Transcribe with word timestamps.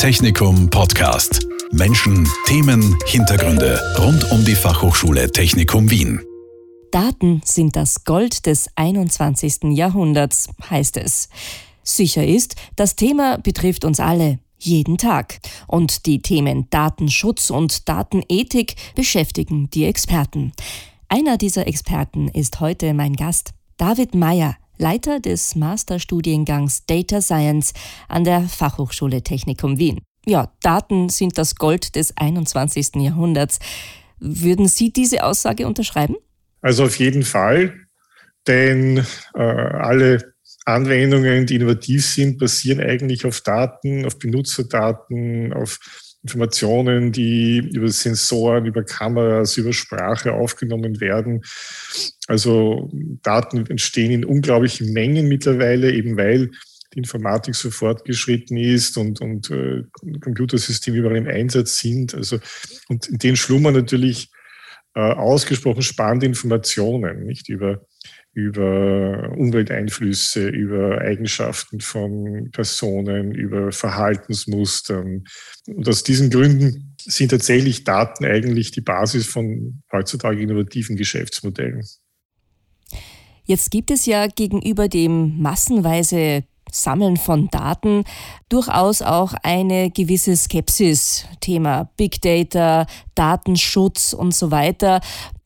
Technikum 0.00 0.70
Podcast. 0.70 1.46
Menschen, 1.72 2.26
Themen, 2.46 2.96
Hintergründe 3.04 3.78
rund 3.98 4.32
um 4.32 4.42
die 4.46 4.54
Fachhochschule 4.54 5.30
Technikum 5.30 5.90
Wien. 5.90 6.24
Daten 6.90 7.42
sind 7.44 7.76
das 7.76 8.04
Gold 8.06 8.46
des 8.46 8.70
21. 8.76 9.76
Jahrhunderts, 9.76 10.48
heißt 10.70 10.96
es. 10.96 11.28
Sicher 11.82 12.26
ist, 12.26 12.56
das 12.76 12.96
Thema 12.96 13.36
betrifft 13.36 13.84
uns 13.84 14.00
alle, 14.00 14.38
jeden 14.58 14.96
Tag. 14.96 15.38
Und 15.66 16.06
die 16.06 16.22
Themen 16.22 16.70
Datenschutz 16.70 17.50
und 17.50 17.86
Datenethik 17.86 18.76
beschäftigen 18.94 19.68
die 19.68 19.84
Experten. 19.84 20.52
Einer 21.08 21.36
dieser 21.36 21.66
Experten 21.66 22.28
ist 22.28 22.60
heute 22.60 22.94
mein 22.94 23.16
Gast, 23.16 23.50
David 23.76 24.14
Meyer, 24.14 24.56
Leiter 24.80 25.20
des 25.20 25.56
Masterstudiengangs 25.56 26.86
Data 26.86 27.20
Science 27.20 27.74
an 28.08 28.24
der 28.24 28.40
Fachhochschule 28.40 29.22
Technikum 29.22 29.78
Wien. 29.78 30.00
Ja, 30.24 30.52
Daten 30.62 31.10
sind 31.10 31.36
das 31.36 31.56
Gold 31.56 31.96
des 31.96 32.16
21. 32.16 32.96
Jahrhunderts. 32.96 33.58
Würden 34.18 34.68
Sie 34.68 34.90
diese 34.90 35.22
Aussage 35.22 35.66
unterschreiben? 35.66 36.16
Also 36.62 36.84
auf 36.84 36.98
jeden 36.98 37.24
Fall, 37.24 37.74
denn 38.46 39.04
äh, 39.34 39.40
alle 39.42 40.34
Anwendungen, 40.64 41.44
die 41.44 41.56
innovativ 41.56 42.06
sind, 42.06 42.38
basieren 42.38 42.80
eigentlich 42.80 43.26
auf 43.26 43.42
Daten, 43.42 44.06
auf 44.06 44.18
Benutzerdaten, 44.18 45.52
auf 45.52 45.78
Informationen, 46.22 47.12
die 47.12 47.58
über 47.72 47.88
Sensoren, 47.88 48.66
über 48.66 48.84
Kameras, 48.84 49.56
über 49.56 49.72
Sprache 49.72 50.32
aufgenommen 50.32 51.00
werden. 51.00 51.42
Also 52.26 52.90
Daten 53.22 53.66
entstehen 53.66 54.10
in 54.10 54.24
unglaublichen 54.24 54.92
Mengen 54.92 55.28
mittlerweile, 55.28 55.92
eben 55.92 56.16
weil 56.16 56.50
die 56.92 56.98
Informatik 56.98 57.54
so 57.54 57.70
fortgeschritten 57.70 58.56
ist 58.56 58.98
und, 58.98 59.20
und 59.20 59.50
äh, 59.50 59.84
Computersysteme 60.20 60.98
überall 60.98 61.16
im 61.16 61.28
Einsatz 61.28 61.78
sind. 61.78 62.14
Also, 62.14 62.38
und 62.88 63.08
in 63.08 63.18
denen 63.18 63.36
schlummern 63.36 63.74
natürlich 63.74 64.30
äh, 64.94 65.00
ausgesprochen 65.00 65.82
spannende 65.82 66.26
Informationen, 66.26 67.24
nicht 67.24 67.48
über 67.48 67.86
über 68.32 69.32
Umwelteinflüsse, 69.36 70.48
über 70.48 71.00
Eigenschaften 71.00 71.80
von 71.80 72.50
Personen, 72.52 73.34
über 73.34 73.72
Verhaltensmustern. 73.72 75.24
Und 75.66 75.88
aus 75.88 76.04
diesen 76.04 76.30
Gründen 76.30 76.96
sind 77.00 77.30
tatsächlich 77.30 77.84
Daten 77.84 78.24
eigentlich 78.24 78.70
die 78.70 78.82
Basis 78.82 79.26
von 79.26 79.82
heutzutage 79.92 80.42
innovativen 80.42 80.96
Geschäftsmodellen. 80.96 81.82
Jetzt 83.44 83.70
gibt 83.72 83.90
es 83.90 84.06
ja 84.06 84.28
gegenüber 84.28 84.88
dem 84.88 85.40
massenweise 85.40 86.44
Sammeln 86.72 87.16
von 87.16 87.48
Daten 87.48 88.04
durchaus 88.48 89.02
auch 89.02 89.34
eine 89.42 89.90
gewisse 89.90 90.36
Skepsis. 90.36 91.24
Thema 91.40 91.90
Big 91.96 92.20
Data, 92.20 92.86
Datenschutz 93.14 94.12
und 94.12 94.34
so 94.34 94.50
weiter. 94.50 95.00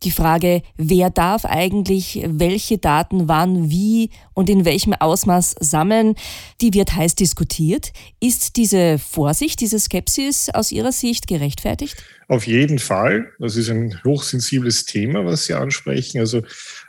Die 0.04 0.10
Frage, 0.10 0.62
wer 0.76 1.08
darf 1.08 1.46
eigentlich 1.46 2.22
welche 2.26 2.76
Daten 2.76 3.26
wann, 3.26 3.70
wie 3.70 4.10
und 4.34 4.50
in 4.50 4.66
welchem 4.66 4.92
Ausmaß 4.92 5.56
sammeln, 5.60 6.14
die 6.60 6.74
wird 6.74 6.94
heiß 6.94 7.14
diskutiert. 7.14 7.92
Ist 8.20 8.56
diese 8.56 8.98
Vorsicht, 8.98 9.60
diese 9.60 9.78
Skepsis 9.78 10.50
aus 10.50 10.72
Ihrer 10.72 10.92
Sicht 10.92 11.26
gerechtfertigt? 11.26 12.04
Auf 12.28 12.46
jeden 12.46 12.78
Fall. 12.78 13.32
Das 13.38 13.56
ist 13.56 13.70
ein 13.70 13.98
hochsensibles 14.04 14.84
Thema, 14.84 15.24
was 15.24 15.46
Sie 15.46 15.54
ansprechen. 15.54 16.20
Also 16.20 16.42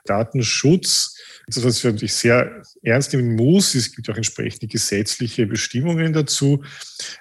Datenschutz 0.06 1.16
das, 1.48 1.64
was 1.64 1.78
ich 1.78 1.84
natürlich 1.84 2.14
sehr 2.14 2.64
ernst 2.81 3.14
nehmen 3.14 3.36
muss, 3.36 3.75
es 3.75 3.92
gibt 3.92 4.09
auch 4.09 4.17
entsprechende 4.17 4.67
gesetzliche 4.67 5.45
Bestimmungen 5.45 6.12
dazu, 6.12 6.64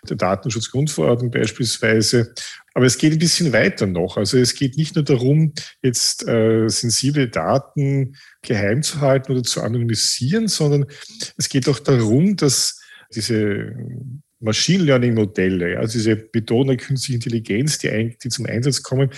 der 0.08 0.16
Datenschutzgrundverordnung 0.16 1.30
beispielsweise. 1.30 2.32
Aber 2.72 2.86
es 2.86 2.96
geht 2.96 3.12
ein 3.12 3.18
bisschen 3.18 3.52
weiter 3.52 3.86
noch. 3.86 4.16
Also 4.16 4.38
es 4.38 4.54
geht 4.54 4.76
nicht 4.76 4.94
nur 4.94 5.04
darum, 5.04 5.52
jetzt 5.82 6.26
äh, 6.26 6.68
sensible 6.68 7.28
Daten 7.28 8.16
geheim 8.42 8.82
zu 8.82 9.00
halten 9.00 9.32
oder 9.32 9.42
zu 9.42 9.60
anonymisieren, 9.60 10.48
sondern 10.48 10.86
es 11.36 11.48
geht 11.48 11.68
auch 11.68 11.78
darum, 11.78 12.36
dass 12.36 12.80
diese 13.14 13.72
Machine 14.40 14.84
Learning 14.84 15.14
Modelle, 15.14 15.78
also 15.78 15.98
diese 15.98 16.28
Methoden 16.34 16.68
der 16.68 16.76
künstlichen 16.78 17.16
Intelligenz, 17.16 17.78
die, 17.78 18.16
die 18.22 18.28
zum 18.28 18.46
Einsatz 18.46 18.82
kommen, 18.82 19.10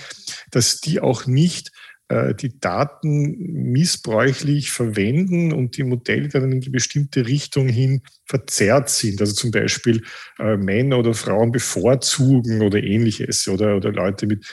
dass 0.51 0.79
die 0.79 0.99
auch 0.99 1.25
nicht 1.25 1.71
die 2.09 2.59
Daten 2.59 3.71
missbräuchlich 3.71 4.71
verwenden 4.71 5.51
und 5.51 5.75
die 5.77 5.83
Modelle 5.83 6.29
dann 6.29 6.51
in 6.51 6.61
eine 6.61 6.71
bestimmte 6.71 7.27
Richtung 7.27 7.67
hin 7.67 8.01
verzerrt 8.27 8.89
sind. 8.89 9.21
Also 9.21 9.33
zum 9.33 9.51
Beispiel 9.51 10.03
äh, 10.39 10.57
Männer 10.57 10.99
oder 10.99 11.13
Frauen 11.13 11.51
bevorzugen 11.51 12.61
oder 12.61 12.83
ähnliches 12.83 13.47
oder, 13.47 13.77
oder 13.77 13.91
Leute 13.91 14.27
mit, 14.27 14.45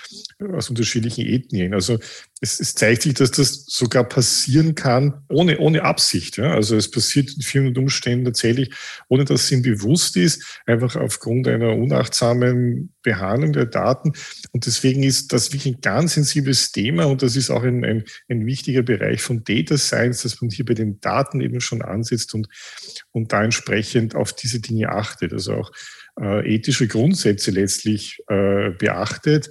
aus 0.53 0.71
unterschiedlichen 0.71 1.27
Ethnien. 1.27 1.75
Also 1.75 1.99
es, 2.41 2.61
es, 2.61 2.75
zeigt 2.75 3.03
sich, 3.03 3.15
dass 3.15 3.31
das 3.31 3.65
sogar 3.67 4.05
passieren 4.05 4.75
kann, 4.75 5.23
ohne, 5.29 5.59
ohne 5.59 5.83
Absicht. 5.83 6.37
Ja? 6.37 6.53
Also 6.53 6.77
es 6.77 6.91
passiert 6.91 7.35
in 7.35 7.43
vielen 7.43 7.77
Umständen 7.77 8.27
tatsächlich, 8.27 8.73
ohne 9.09 9.25
dass 9.25 9.45
es 9.45 9.53
ihm 9.53 9.63
bewusst 9.63 10.17
ist, 10.17 10.61
einfach 10.67 10.97
aufgrund 10.97 11.49
einer 11.49 11.75
unachtsamen 11.75 12.93
Behandlung 13.03 13.53
der 13.53 13.67
Daten. 13.67 14.13
Und 14.53 14.67
deswegen 14.67 15.03
ist 15.03 15.33
das 15.33 15.53
wirklich 15.53 15.75
ein 15.75 15.81
ganz 15.81 16.15
sensibles 16.15 16.73
Thema 16.73 17.05
und 17.07 17.23
das 17.23 17.37
ist 17.37 17.51
auch 17.51 17.63
ein, 17.63 17.85
ein, 17.85 18.05
ein 18.29 18.47
wichtiger 18.47 18.83
Bereich 18.83 19.21
von 19.23 19.43
Data 19.45 19.77
Science, 19.79 20.23
dass 20.23 20.41
man 20.41 20.51
hier 20.51 20.65
bei 20.65 20.75
den 20.75 21.01
Daten 21.01 21.41
eben 21.41 21.61
schon 21.61 21.83
ansetzt 21.83 22.35
und, 22.35 22.49
und 23.13 23.33
da 23.33 23.43
entsprechend 23.43 23.64
auf 24.15 24.33
diese 24.33 24.61
Dinge 24.61 24.91
achtet. 24.91 25.33
Also 25.33 25.55
auch 25.55 25.71
äh, 26.21 26.55
ethische 26.55 26.87
Grundsätze 26.87 27.51
letztlich 27.51 28.23
äh, 28.29 28.71
beachtet. 28.71 29.51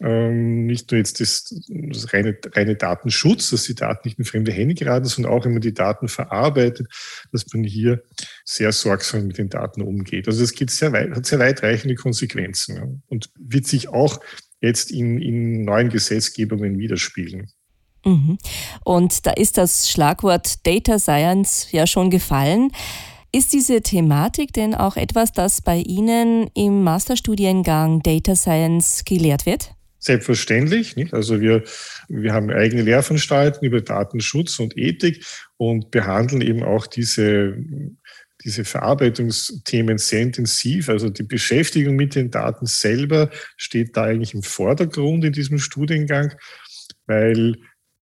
Ähm, 0.00 0.66
nicht 0.66 0.90
nur 0.90 0.98
jetzt 0.98 1.20
das, 1.20 1.54
das 1.68 2.12
reine, 2.12 2.36
reine 2.54 2.76
Datenschutz, 2.76 3.50
dass 3.50 3.64
die 3.64 3.74
Daten 3.74 4.06
nicht 4.06 4.18
in 4.18 4.24
fremde 4.24 4.52
Hände 4.52 4.74
geraten, 4.74 5.06
sondern 5.06 5.32
auch, 5.32 5.44
man 5.44 5.60
die 5.60 5.74
Daten 5.74 6.08
verarbeitet, 6.08 6.88
dass 7.32 7.46
man 7.52 7.64
hier 7.64 8.02
sehr 8.44 8.72
sorgsam 8.72 9.26
mit 9.26 9.38
den 9.38 9.48
Daten 9.48 9.82
umgeht. 9.82 10.28
Also 10.28 10.42
es 10.44 10.52
geht 10.52 10.70
sehr 10.70 10.92
weit, 10.92 11.12
hat 11.12 11.26
sehr 11.26 11.38
weitreichende 11.38 11.94
Konsequenzen 11.94 12.76
ja, 12.76 12.86
und 13.08 13.30
wird 13.38 13.66
sich 13.66 13.88
auch 13.88 14.20
jetzt 14.60 14.90
in, 14.90 15.20
in 15.20 15.64
neuen 15.64 15.88
Gesetzgebungen 15.88 16.78
widerspiegeln. 16.78 17.48
Mhm. 18.04 18.38
Und 18.84 19.26
da 19.26 19.32
ist 19.32 19.58
das 19.58 19.90
Schlagwort 19.90 20.66
Data 20.66 20.98
Science 20.98 21.68
ja 21.70 21.86
schon 21.86 22.10
gefallen. 22.10 22.70
Ist 23.34 23.54
diese 23.54 23.80
Thematik 23.80 24.52
denn 24.52 24.74
auch 24.74 24.98
etwas, 24.98 25.32
das 25.32 25.62
bei 25.62 25.78
Ihnen 25.78 26.50
im 26.54 26.84
Masterstudiengang 26.84 28.02
Data 28.02 28.36
Science 28.36 29.04
gelehrt 29.06 29.46
wird? 29.46 29.74
Selbstverständlich. 29.98 30.96
Nicht? 30.96 31.14
Also 31.14 31.40
wir, 31.40 31.64
wir 32.08 32.34
haben 32.34 32.50
eigene 32.50 32.82
Lehrveranstaltungen 32.82 33.64
über 33.64 33.80
Datenschutz 33.80 34.58
und 34.58 34.76
Ethik 34.76 35.24
und 35.56 35.90
behandeln 35.90 36.42
eben 36.42 36.62
auch 36.62 36.86
diese, 36.86 37.56
diese 38.44 38.66
Verarbeitungsthemen 38.66 39.96
sehr 39.96 40.20
intensiv. 40.20 40.90
Also 40.90 41.08
die 41.08 41.22
Beschäftigung 41.22 41.96
mit 41.96 42.14
den 42.14 42.30
Daten 42.30 42.66
selber 42.66 43.30
steht 43.56 43.96
da 43.96 44.04
eigentlich 44.04 44.34
im 44.34 44.42
Vordergrund 44.42 45.24
in 45.24 45.32
diesem 45.32 45.58
Studiengang, 45.58 46.34
weil 47.06 47.56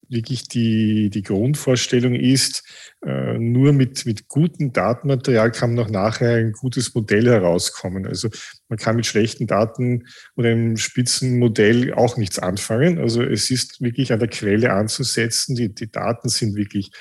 wirklich 0.10 0.48
die, 0.48 1.10
die 1.10 1.24
Grundvorstellung 1.24 2.16
ist, 2.16 2.64
äh, 3.06 3.38
nur 3.38 3.74
mit, 3.74 4.06
mit 4.06 4.28
gutem 4.28 4.74
Datenmaterial 4.74 5.52
kann 5.52 5.78
auch 5.80 5.90
nachher 5.90 6.36
ein 6.36 6.52
gutes 6.52 6.96
Modell 6.96 7.28
herauskommen. 7.28 8.08
Also 8.08 8.30
man 8.70 8.80
kann 8.80 8.96
mit 8.96 9.06
schlechten 9.06 9.48
Daten 9.48 10.08
oder 10.36 10.50
einem 10.50 10.78
Spitzenmodell 10.78 11.94
auch 11.94 12.18
nichts 12.18 12.40
anfangen. 12.40 12.98
Also 12.98 13.22
es 13.22 13.52
ist 13.52 13.82
wirklich 13.82 14.12
an 14.12 14.20
der 14.20 14.30
Quelle 14.30 14.74
anzusetzen. 14.74 15.56
Die, 15.56 15.74
die 15.74 15.92
Daten 15.92 16.30
sind 16.30 16.56
wirklich 16.56 16.92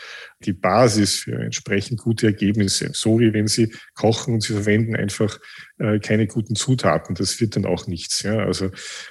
die 0.45 0.53
Basis 0.53 1.15
für 1.17 1.37
entsprechend 1.37 2.01
gute 2.01 2.27
Ergebnisse. 2.27 2.91
So 2.93 3.19
wie 3.19 3.33
wenn 3.33 3.47
Sie 3.47 3.73
kochen 3.95 4.35
und 4.35 4.43
Sie 4.43 4.53
verwenden 4.53 4.97
einfach 4.97 5.39
äh, 5.79 5.99
keine 5.99 6.27
guten 6.27 6.57
Zutaten. 6.57 7.15
Das 7.15 7.41
wird 7.41 7.57
dann 7.57 7.65
auch 7.65 7.87
nichts. 7.87 8.23
Ja? 8.23 8.39
Also 8.39 8.67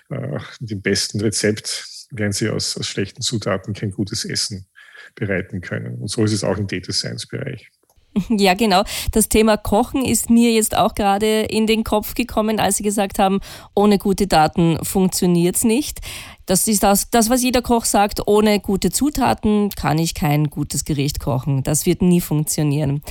äh, 0.10 0.40
dem 0.60 0.82
besten 0.82 1.20
Rezept 1.20 1.95
werden 2.18 2.32
sie 2.32 2.50
aus, 2.50 2.78
aus 2.78 2.88
schlechten 2.88 3.22
Zutaten 3.22 3.74
kein 3.74 3.92
gutes 3.92 4.26
Essen 4.26 4.68
bereiten 5.16 5.62
können. 5.62 6.02
Und 6.02 6.10
so 6.10 6.24
ist 6.24 6.34
es 6.34 6.44
auch 6.44 6.58
im 6.58 6.68
Data 6.68 6.92
Science 6.92 7.28
Bereich. 7.28 7.70
Ja, 8.30 8.54
genau. 8.54 8.84
Das 9.12 9.30
Thema 9.30 9.58
Kochen 9.58 10.06
ist 10.06 10.30
mir 10.30 10.52
jetzt 10.52 10.76
auch 10.76 10.96
gerade 10.96 11.42
in 11.42 11.68
den 11.68 11.84
Kopf 11.84 12.14
gekommen, 12.14 12.60
als 12.60 12.78
Sie 12.78 12.84
gesagt 12.84 13.20
haben, 13.20 13.40
ohne 13.74 13.98
gute 13.98 14.28
Daten 14.28 14.78
funktioniert 14.84 15.58
es 15.58 15.64
nicht. 15.64 16.00
Das 16.46 16.68
ist 16.68 16.84
das, 16.84 17.10
das, 17.10 17.30
was 17.30 17.44
jeder 17.44 17.62
Koch 17.62 17.86
sagt, 17.86 18.28
ohne 18.28 18.60
gute 18.60 18.92
Zutaten 18.92 19.70
kann 19.72 19.98
ich 19.98 20.14
kein 20.14 20.50
gutes 20.50 20.86
Gericht 20.86 21.20
kochen. 21.20 21.64
Das 21.64 21.86
wird 21.86 22.02
nie 22.02 22.22
funktionieren. 22.22 23.02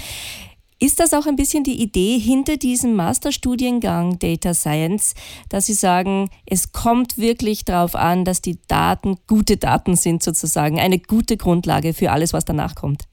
Ist 0.81 1.01
das 1.01 1.15
auch 1.15 1.27
ein 1.27 1.37
bisschen 1.37 1.65
die 1.65 1.81
Idee 1.81 2.19
hinter 2.19 2.57
diesem 2.57 2.95
Masterstudiengang 2.95 4.19
Data 4.19 4.55
Science, 4.55 5.15
dass 5.49 5.67
Sie 5.67 5.75
sagen, 5.75 6.31
es 6.47 6.73
kommt 6.73 7.17
wirklich 7.17 7.65
darauf 7.65 7.95
an, 7.95 8.25
dass 8.25 8.43
die 8.43 8.59
Daten 8.69 9.17
gute 9.27 9.57
Daten 9.57 9.97
sind 9.97 10.23
sozusagen, 10.23 10.81
eine 10.81 10.99
gute 10.99 11.37
Grundlage 11.37 11.95
für 11.95 12.11
alles, 12.11 12.33
was 12.33 12.45
danach 12.45 12.75
kommt? 12.75 13.05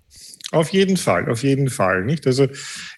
Auf 0.51 0.73
jeden 0.73 0.97
Fall, 0.97 1.29
auf 1.29 1.43
jeden 1.43 1.69
Fall, 1.69 2.03
nicht? 2.03 2.27
Also 2.27 2.47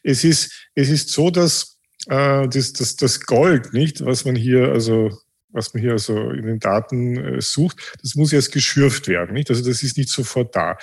es 0.01 0.23
ist, 0.23 0.69
es 0.73 0.89
ist 0.89 1.09
so, 1.09 1.29
dass 1.29 1.77
äh, 2.07 2.47
das, 2.47 2.73
das, 2.73 2.95
das 2.95 3.21
Gold, 3.21 3.73
nicht, 3.73 4.03
was 4.05 4.25
man 4.25 4.35
hier 4.35 4.69
also 4.71 5.11
was 5.53 5.73
man 5.73 5.81
hier 5.81 5.93
also 5.93 6.31
in 6.31 6.45
den 6.45 6.59
Daten 6.59 7.17
äh, 7.17 7.41
sucht, 7.41 7.95
das 8.01 8.15
muss 8.15 8.33
erst 8.33 8.51
geschürft 8.51 9.07
werden. 9.07 9.33
Nicht? 9.33 9.49
Also 9.49 9.63
das 9.67 9.83
ist 9.83 9.97
nicht 9.97 10.09
sofort 10.09 10.55
da. 10.55 10.77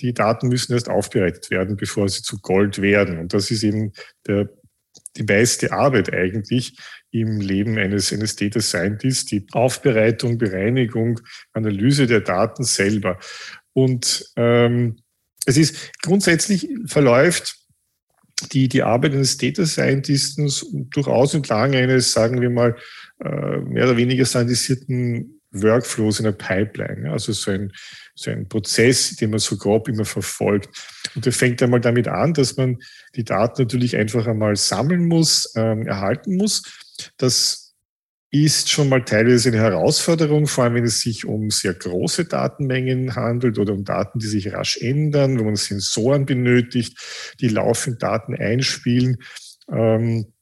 Die 0.00 0.12
Daten 0.12 0.48
müssen 0.48 0.72
erst 0.72 0.88
aufbereitet 0.88 1.50
werden, 1.50 1.76
bevor 1.76 2.08
sie 2.08 2.22
zu 2.22 2.40
Gold 2.40 2.82
werden. 2.82 3.18
Und 3.18 3.34
das 3.34 3.50
ist 3.50 3.62
eben 3.62 3.92
der, 4.26 4.48
die 5.16 5.22
meiste 5.22 5.72
Arbeit 5.72 6.12
eigentlich 6.12 6.76
im 7.10 7.40
Leben 7.40 7.78
eines, 7.78 8.12
eines 8.12 8.34
Data 8.34 8.60
Scientists, 8.60 9.26
die 9.26 9.46
Aufbereitung, 9.52 10.38
Bereinigung, 10.38 11.20
Analyse 11.52 12.06
der 12.06 12.20
Daten 12.20 12.64
selber. 12.64 13.18
Und 13.72 14.32
ähm, 14.36 14.96
es 15.46 15.56
ist 15.56 15.92
grundsätzlich 16.02 16.68
verläuft 16.86 17.56
die, 18.52 18.68
die 18.68 18.82
Arbeit 18.82 19.12
eines 19.12 19.36
Data 19.36 19.64
Scientists 19.64 20.66
durchaus 20.90 21.34
entlang 21.34 21.74
eines, 21.74 22.12
sagen 22.12 22.40
wir 22.40 22.50
mal, 22.50 22.76
äh, 23.20 23.58
mehr 23.60 23.84
oder 23.84 23.96
weniger 23.96 24.24
standardisierten 24.24 25.40
Workflows 25.54 26.18
in 26.18 26.24
der 26.24 26.32
Pipeline. 26.32 27.10
Also 27.10 27.32
so 27.32 27.50
ein, 27.50 27.72
so 28.14 28.30
ein 28.30 28.48
Prozess, 28.48 29.16
den 29.16 29.30
man 29.30 29.38
so 29.38 29.56
grob 29.56 29.88
immer 29.88 30.04
verfolgt. 30.04 30.68
Und 31.14 31.24
der 31.24 31.32
fängt 31.32 31.62
einmal 31.62 31.80
damit 31.80 32.08
an, 32.08 32.34
dass 32.34 32.56
man 32.56 32.78
die 33.14 33.24
Daten 33.24 33.62
natürlich 33.62 33.96
einfach 33.96 34.26
einmal 34.26 34.56
sammeln 34.56 35.06
muss, 35.06 35.52
ähm, 35.56 35.86
erhalten 35.86 36.36
muss. 36.36 36.62
Das 37.16 37.64
ist 38.30 38.68
schon 38.68 38.88
mal 38.88 39.04
teilweise 39.04 39.50
eine 39.50 39.58
Herausforderung, 39.58 40.48
vor 40.48 40.64
allem 40.64 40.74
wenn 40.74 40.84
es 40.84 41.00
sich 41.00 41.24
um 41.24 41.50
sehr 41.50 41.72
große 41.72 42.24
Datenmengen 42.24 43.14
handelt 43.14 43.60
oder 43.60 43.72
um 43.74 43.84
Daten, 43.84 44.18
die 44.18 44.26
sich 44.26 44.52
rasch 44.52 44.76
ändern, 44.78 45.38
wo 45.38 45.44
man 45.44 45.54
Sensoren 45.54 46.26
benötigt, 46.26 46.98
die 47.40 47.46
laufend 47.46 48.02
Daten 48.02 48.34
einspielen. 48.34 49.18
Ähm, 49.70 50.26
äh, 50.26 50.33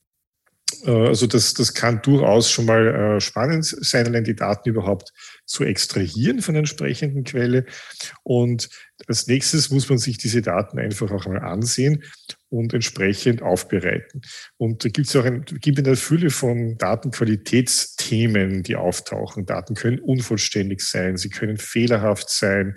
also 0.85 1.27
das, 1.27 1.55
das 1.55 1.75
kann 1.75 2.03
durchaus 2.03 2.51
schon 2.51 2.67
mal 2.67 3.17
äh, 3.17 3.21
spannend 3.21 3.65
sein, 3.65 4.07
allein 4.07 4.25
die 4.25 4.35
Daten 4.35 4.69
überhaupt 4.69 5.13
zu 5.45 5.65
extrahieren 5.65 6.43
von 6.43 6.55
der 6.55 6.61
entsprechenden 6.61 7.25
Quelle. 7.25 7.67
Und 8.23 8.69
als 9.07 9.27
nächstes 9.27 9.71
muss 9.71 9.89
man 9.89 9.99
sich 9.99 10.19
diese 10.19 10.43
Daten 10.43 10.79
einfach 10.79 11.11
auch 11.11 11.27
mal 11.27 11.39
ansehen 11.39 12.03
und 12.49 12.75
entsprechend 12.75 13.43
aufbereiten. 13.43 14.23
Und 14.57 14.85
da 14.85 14.89
gibt 14.89 15.09
es 15.09 15.17
auch 15.17 15.25
ein, 15.25 15.45
gibt 15.45 15.79
eine 15.79 15.97
Fülle 15.97 16.31
von 16.31 16.77
Datenqualitätsthemen, 16.79 18.63
die 18.63 18.77
auftauchen. 18.77 19.47
Daten 19.47 19.75
können 19.75 20.01
unvollständig 20.01 20.83
sein, 20.83 21.17
sie 21.17 21.31
können 21.31 21.57
fehlerhaft 21.57 22.29
sein, 22.29 22.75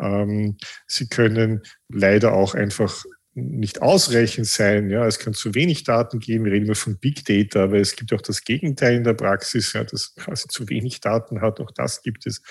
ähm, 0.00 0.56
sie 0.86 1.08
können 1.08 1.62
leider 1.88 2.34
auch 2.34 2.54
einfach 2.54 3.04
nicht 3.34 3.82
ausreichend 3.82 4.46
sein. 4.46 4.90
Ja, 4.90 5.06
es 5.06 5.18
kann 5.18 5.34
zu 5.34 5.54
wenig 5.54 5.82
Daten 5.82 6.20
geben. 6.20 6.44
Wir 6.44 6.52
reden 6.52 6.66
immer 6.66 6.76
von 6.76 6.98
Big 6.98 7.24
Data, 7.24 7.64
aber 7.64 7.78
es 7.78 7.96
gibt 7.96 8.12
auch 8.12 8.20
das 8.20 8.44
Gegenteil 8.44 8.94
in 8.94 9.04
der 9.04 9.14
Praxis, 9.14 9.72
ja, 9.72 9.82
dass 9.82 10.14
quasi 10.14 10.46
zu 10.48 10.68
wenig 10.68 11.00
Daten 11.00 11.40
hat. 11.40 11.60
Auch 11.60 11.72
das 11.72 12.02
gibt 12.02 12.26
es. 12.26 12.42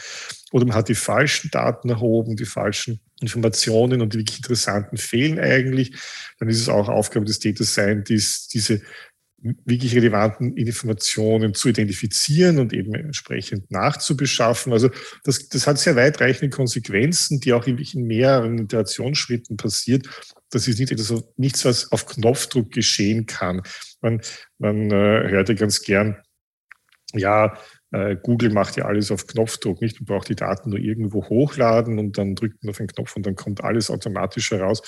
Oder 0.52 0.66
man 0.66 0.76
hat 0.76 0.90
die 0.90 0.96
falschen 0.96 1.50
Daten 1.52 1.90
erhoben, 1.90 2.36
die 2.36 2.46
falschen 2.46 3.00
Informationen 3.22 4.02
und 4.02 4.14
die 4.14 4.20
wirklich 4.20 4.38
interessanten 4.38 4.98
fehlen 4.98 5.40
eigentlich. 5.40 5.96
Dann 6.40 6.50
ist 6.50 6.60
es 6.60 6.68
auch 6.68 6.90
Aufgabe 6.90 7.26
des 7.26 7.40
Data 7.40 7.64
Scientists, 7.64 8.50
diese 8.50 8.82
wirklich 9.66 9.96
relevanten 9.96 10.56
Informationen 10.56 11.54
zu 11.54 11.70
identifizieren 11.70 12.60
und 12.60 12.74
eben 12.74 12.94
entsprechend 12.94 13.70
nachzubeschaffen. 13.72 14.72
Also 14.72 14.90
das, 15.24 15.50
das 15.50 15.68
hat 15.68 15.80
sehr 15.80 15.96
weitreichende 15.96 16.56
Konsequenzen, 16.56 17.40
die 17.40 17.54
auch 17.54 17.68
in 17.68 18.04
mehreren 18.04 18.58
Iterationsschritten 18.58 19.58
passiert. 19.58 20.08
Das 20.50 20.68
ist 20.68 20.80
nicht 20.80 20.92
etwas, 20.92 21.14
nichts, 21.36 21.66
was 21.66 21.92
auf 21.92 22.06
Knopfdruck 22.06 22.72
geschehen 22.72 23.26
kann. 23.26 23.62
Man, 24.02 24.22
man 24.60 24.92
äh, 24.92 25.30
hört 25.30 25.50
ja 25.50 25.56
ganz 25.56 25.82
gern, 25.82 26.18
ja, 27.14 27.58
Google 28.24 28.50
macht 28.52 28.76
ja 28.76 28.86
alles 28.86 29.12
auf 29.12 29.28
Knopfdruck, 29.28 29.80
nicht? 29.82 30.00
Man 30.00 30.06
braucht 30.06 30.30
die 30.30 30.36
Daten 30.36 30.72
nur 30.72 30.80
irgendwo 30.80 31.30
hochladen 31.30 32.00
und 32.00 32.18
dann 32.18 32.34
drückt 32.34 32.64
man 32.64 32.72
auf 32.72 32.78
den 32.78 32.88
Knopf 32.88 33.16
und 33.16 33.26
dann 33.26 33.36
kommt 33.36 33.64
alles 33.64 33.92
automatisch 33.92 34.50
heraus. 34.50 34.82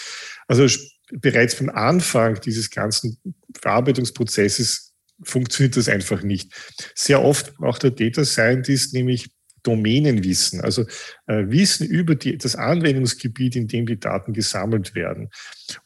Also 0.47 0.65
bereits 1.11 1.55
beim 1.55 1.69
Anfang 1.69 2.41
dieses 2.41 2.71
ganzen 2.71 3.19
Verarbeitungsprozesses 3.55 4.95
funktioniert 5.23 5.77
das 5.77 5.87
einfach 5.87 6.23
nicht. 6.23 6.51
Sehr 6.95 7.23
oft 7.23 7.55
braucht 7.57 7.83
der 7.83 7.91
Data 7.91 8.25
Scientist 8.25 8.93
nämlich 8.93 9.34
Domänenwissen, 9.65 10.61
also 10.61 10.83
äh, 11.27 11.45
Wissen 11.47 11.87
über 11.87 12.15
die, 12.15 12.37
das 12.37 12.55
Anwendungsgebiet, 12.55 13.55
in 13.55 13.67
dem 13.67 13.85
die 13.85 13.99
Daten 13.99 14.33
gesammelt 14.33 14.95
werden. 14.95 15.29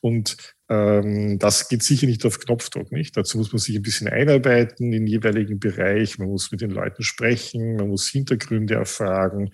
Und 0.01 0.37
ähm, 0.69 1.39
das 1.39 1.69
geht 1.69 1.81
sicher 1.81 2.05
nicht 2.05 2.25
auf 2.25 2.39
Knopfdruck, 2.39 2.91
nicht? 2.91 3.15
Dazu 3.17 3.37
muss 3.37 3.51
man 3.51 3.59
sich 3.59 3.75
ein 3.75 3.81
bisschen 3.81 4.07
einarbeiten 4.07 4.93
in 4.93 5.07
jeweiligen 5.07 5.59
Bereich. 5.59 6.19
Man 6.19 6.27
muss 6.27 6.51
mit 6.51 6.61
den 6.61 6.71
Leuten 6.71 7.03
sprechen, 7.03 7.77
man 7.77 7.87
muss 7.87 8.09
Hintergründe 8.09 8.75
erfragen, 8.75 9.51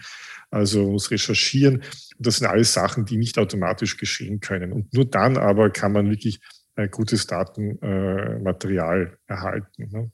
also 0.50 0.84
man 0.84 0.94
muss 0.94 1.12
recherchieren. 1.12 1.84
Das 2.18 2.38
sind 2.38 2.48
alles 2.48 2.74
Sachen, 2.74 3.06
die 3.06 3.18
nicht 3.18 3.38
automatisch 3.38 3.98
geschehen 3.98 4.40
können. 4.40 4.74
Und 4.74 4.94
nur 4.94 5.06
dann 5.06 5.38
aber 5.38 5.70
kann 5.70 5.94
man 5.94 6.10
wirklich 6.10 6.40
ein 6.76 6.90
gutes 6.90 7.28
Datenmaterial 7.28 9.18
erhalten. 9.28 9.90
Ne? 9.92 10.12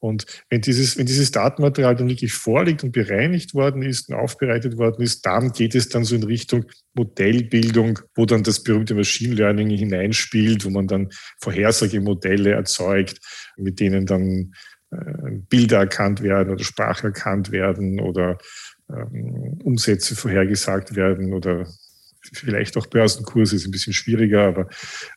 Und 0.00 0.24
wenn 0.48 0.62
dieses, 0.62 0.98
wenn 0.98 1.06
dieses 1.06 1.30
Datenmaterial 1.30 1.94
dann 1.94 2.08
wirklich 2.08 2.32
vorliegt 2.32 2.82
und 2.82 2.92
bereinigt 2.92 3.54
worden 3.54 3.82
ist 3.82 4.08
und 4.08 4.16
aufbereitet 4.16 4.78
worden 4.78 5.02
ist, 5.02 5.26
dann 5.26 5.52
geht 5.52 5.74
es 5.74 5.90
dann 5.90 6.04
so 6.04 6.16
in 6.16 6.22
Richtung 6.22 6.64
Modellbildung, 6.94 8.00
wo 8.14 8.24
dann 8.24 8.42
das 8.42 8.62
berühmte 8.62 8.94
Machine 8.94 9.34
Learning 9.34 9.68
hineinspielt, 9.70 10.64
wo 10.64 10.70
man 10.70 10.86
dann 10.86 11.10
Vorhersagemodelle 11.40 12.52
erzeugt, 12.52 13.20
mit 13.56 13.78
denen 13.78 14.06
dann 14.06 14.52
äh, 14.90 15.38
Bilder 15.48 15.78
erkannt 15.80 16.22
werden 16.22 16.50
oder 16.50 16.64
Sprache 16.64 17.08
erkannt 17.08 17.52
werden 17.52 18.00
oder 18.00 18.38
ähm, 18.90 19.60
Umsätze 19.62 20.16
vorhergesagt 20.16 20.96
werden 20.96 21.34
oder 21.34 21.66
vielleicht 22.32 22.76
auch 22.76 22.86
Börsenkurse 22.86 23.56
ist 23.56 23.66
ein 23.66 23.70
bisschen 23.70 23.92
schwieriger, 23.92 24.46
aber, 24.46 24.68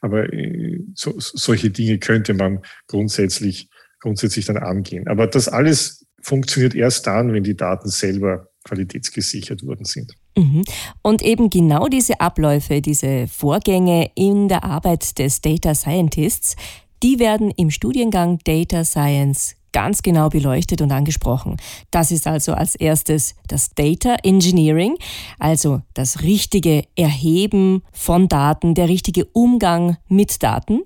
aber 0.01 0.31
äh, 0.31 0.79
so, 0.93 1.13
solche 1.17 1.69
Dinge 1.69 1.99
könnte 1.99 2.33
man 2.33 2.61
grundsätzlich, 2.87 3.69
grundsätzlich 4.03 4.45
dann 4.45 4.57
angehen. 4.57 5.07
Aber 5.07 5.27
das 5.27 5.47
alles 5.47 6.05
funktioniert 6.21 6.75
erst 6.75 7.07
dann, 7.07 7.33
wenn 7.33 7.43
die 7.43 7.55
Daten 7.55 7.89
selber 7.89 8.47
qualitätsgesichert 8.65 9.65
worden 9.65 9.85
sind. 9.85 10.13
Mhm. 10.37 10.63
Und 11.01 11.21
eben 11.21 11.49
genau 11.49 11.87
diese 11.87 12.19
Abläufe, 12.19 12.81
diese 12.81 13.27
Vorgänge 13.27 14.11
in 14.15 14.47
der 14.47 14.63
Arbeit 14.63 15.19
des 15.19 15.41
Data 15.41 15.73
Scientists, 15.73 16.55
die 17.01 17.19
werden 17.19 17.51
im 17.51 17.69
Studiengang 17.69 18.39
Data 18.43 18.83
Science 18.83 19.55
ganz 19.73 20.01
genau 20.03 20.29
beleuchtet 20.29 20.81
und 20.81 20.91
angesprochen. 20.91 21.57
Das 21.91 22.11
ist 22.11 22.27
also 22.27 22.53
als 22.53 22.75
erstes 22.75 23.35
das 23.47 23.71
Data 23.71 24.15
Engineering, 24.23 24.95
also 25.39 25.81
das 25.93 26.21
richtige 26.21 26.83
Erheben 26.95 27.83
von 27.91 28.27
Daten, 28.27 28.75
der 28.75 28.87
richtige 28.87 29.25
Umgang 29.25 29.97
mit 30.07 30.43
Daten. 30.43 30.83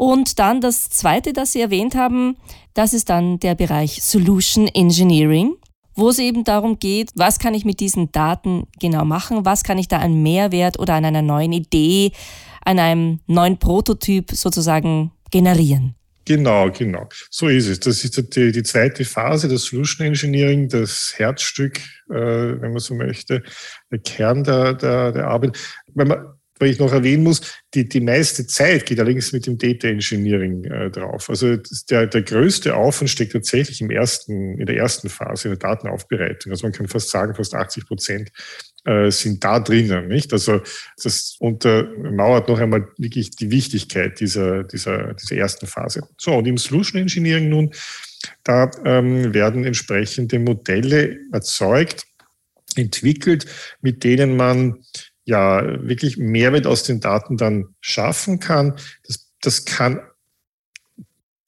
Und 0.00 0.38
dann 0.38 0.62
das 0.62 0.88
zweite, 0.88 1.34
das 1.34 1.52
Sie 1.52 1.60
erwähnt 1.60 1.94
haben, 1.94 2.38
das 2.72 2.94
ist 2.94 3.10
dann 3.10 3.38
der 3.38 3.54
Bereich 3.54 4.02
Solution 4.02 4.66
Engineering, 4.66 5.56
wo 5.94 6.08
es 6.08 6.18
eben 6.18 6.42
darum 6.42 6.78
geht, 6.78 7.10
was 7.16 7.38
kann 7.38 7.52
ich 7.52 7.66
mit 7.66 7.80
diesen 7.80 8.10
Daten 8.10 8.66
genau 8.80 9.04
machen, 9.04 9.44
was 9.44 9.62
kann 9.62 9.76
ich 9.76 9.88
da 9.88 9.98
an 9.98 10.22
Mehrwert 10.22 10.78
oder 10.78 10.94
an 10.94 11.04
einer 11.04 11.20
neuen 11.20 11.52
Idee, 11.52 12.12
an 12.64 12.78
einem 12.78 13.20
neuen 13.26 13.58
Prototyp 13.58 14.30
sozusagen 14.30 15.12
generieren. 15.30 15.94
Genau, 16.24 16.70
genau. 16.70 17.06
So 17.28 17.48
ist 17.48 17.66
es. 17.66 17.80
Das 17.80 18.02
ist 18.02 18.34
die, 18.34 18.52
die 18.52 18.62
zweite 18.62 19.04
Phase, 19.04 19.48
das 19.48 19.64
Solution 19.64 20.06
Engineering, 20.06 20.70
das 20.70 21.12
Herzstück, 21.18 21.78
äh, 22.08 22.14
wenn 22.14 22.70
man 22.70 22.78
so 22.78 22.94
möchte, 22.94 23.42
der 23.90 23.98
Kern 23.98 24.44
der, 24.44 24.72
der, 24.72 25.12
der 25.12 25.26
Arbeit. 25.26 25.58
Wenn 25.94 26.08
man, 26.08 26.24
weil 26.60 26.70
ich 26.70 26.78
noch 26.78 26.92
erwähnen 26.92 27.24
muss, 27.24 27.40
die, 27.74 27.88
die 27.88 28.00
meiste 28.00 28.46
Zeit 28.46 28.86
geht 28.86 29.00
allerdings 29.00 29.32
mit 29.32 29.46
dem 29.46 29.58
Data 29.58 29.88
Engineering 29.88 30.64
äh, 30.64 30.90
drauf. 30.90 31.30
Also 31.30 31.56
der, 31.88 32.06
der 32.06 32.22
größte 32.22 32.76
Aufwand 32.76 33.10
steckt 33.10 33.32
tatsächlich 33.32 33.80
im 33.80 33.90
ersten, 33.90 34.58
in 34.58 34.66
der 34.66 34.76
ersten 34.76 35.08
Phase, 35.08 35.48
in 35.48 35.58
der 35.58 35.68
Datenaufbereitung. 35.68 36.52
Also 36.52 36.66
man 36.66 36.72
kann 36.72 36.86
fast 36.86 37.10
sagen, 37.10 37.34
fast 37.34 37.54
80 37.54 37.86
Prozent 37.86 38.30
äh, 38.84 39.10
sind 39.10 39.42
da 39.42 39.60
drinnen, 39.60 40.08
nicht? 40.08 40.32
Also 40.32 40.60
das 41.02 41.36
untermauert 41.38 42.48
noch 42.48 42.58
einmal 42.58 42.88
wirklich 42.98 43.30
die 43.30 43.50
Wichtigkeit 43.50 44.20
dieser, 44.20 44.64
dieser, 44.64 45.14
dieser 45.14 45.36
ersten 45.36 45.66
Phase. 45.66 46.02
So, 46.18 46.34
und 46.34 46.46
im 46.46 46.58
Solution 46.58 47.00
Engineering 47.00 47.48
nun, 47.48 47.70
da 48.44 48.70
ähm, 48.84 49.32
werden 49.32 49.64
entsprechende 49.64 50.38
Modelle 50.38 51.18
erzeugt, 51.32 52.04
entwickelt, 52.76 53.46
mit 53.80 54.04
denen 54.04 54.36
man 54.36 54.84
ja 55.30 55.62
wirklich 55.88 56.18
Mehrwert 56.18 56.66
aus 56.66 56.82
den 56.82 57.00
Daten 57.00 57.36
dann 57.36 57.74
schaffen 57.80 58.40
kann. 58.40 58.74
Das, 59.06 59.30
das 59.40 59.64
kann 59.64 60.00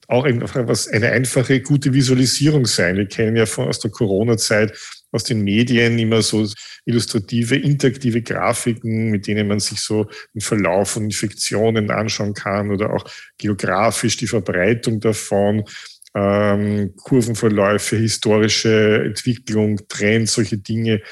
auch 0.09 0.25
einfach 0.25 0.55
was, 0.69 0.89
eine 0.89 1.11
einfache, 1.11 1.61
gute 1.61 1.93
Visualisierung 1.93 2.67
sein. 2.67 2.97
Wir 2.97 3.07
kennen 3.07 3.37
ja 3.37 3.47
von, 3.47 3.69
aus 3.69 3.81
der 3.81 3.91
Corona-Zeit 3.91 4.79
aus 5.11 5.25
den 5.25 5.43
Medien 5.43 5.99
immer 5.99 6.23
so 6.23 6.49
illustrative, 6.87 7.57
interaktive 7.57 8.23
Grafiken, 8.23 9.11
mit 9.11 9.27
denen 9.27 9.47
man 9.47 9.61
sich 9.61 9.79
so 9.81 10.07
den 10.35 10.41
Verlauf 10.41 10.91
von 10.91 11.05
Infektionen 11.05 11.91
anschauen 11.91 12.35
kann 12.35 12.71
oder 12.71 12.93
auch 12.95 13.05
geografisch 13.39 14.17
die 14.17 14.27
Verbreitung 14.27 15.01
davon, 15.01 15.65
ähm, 16.15 16.95
Kurvenverläufe, 16.97 17.97
historische 17.97 19.03
Entwicklung, 19.05 19.81
Trends, 19.89 20.35
solche 20.35 20.59
Dinge. 20.59 21.03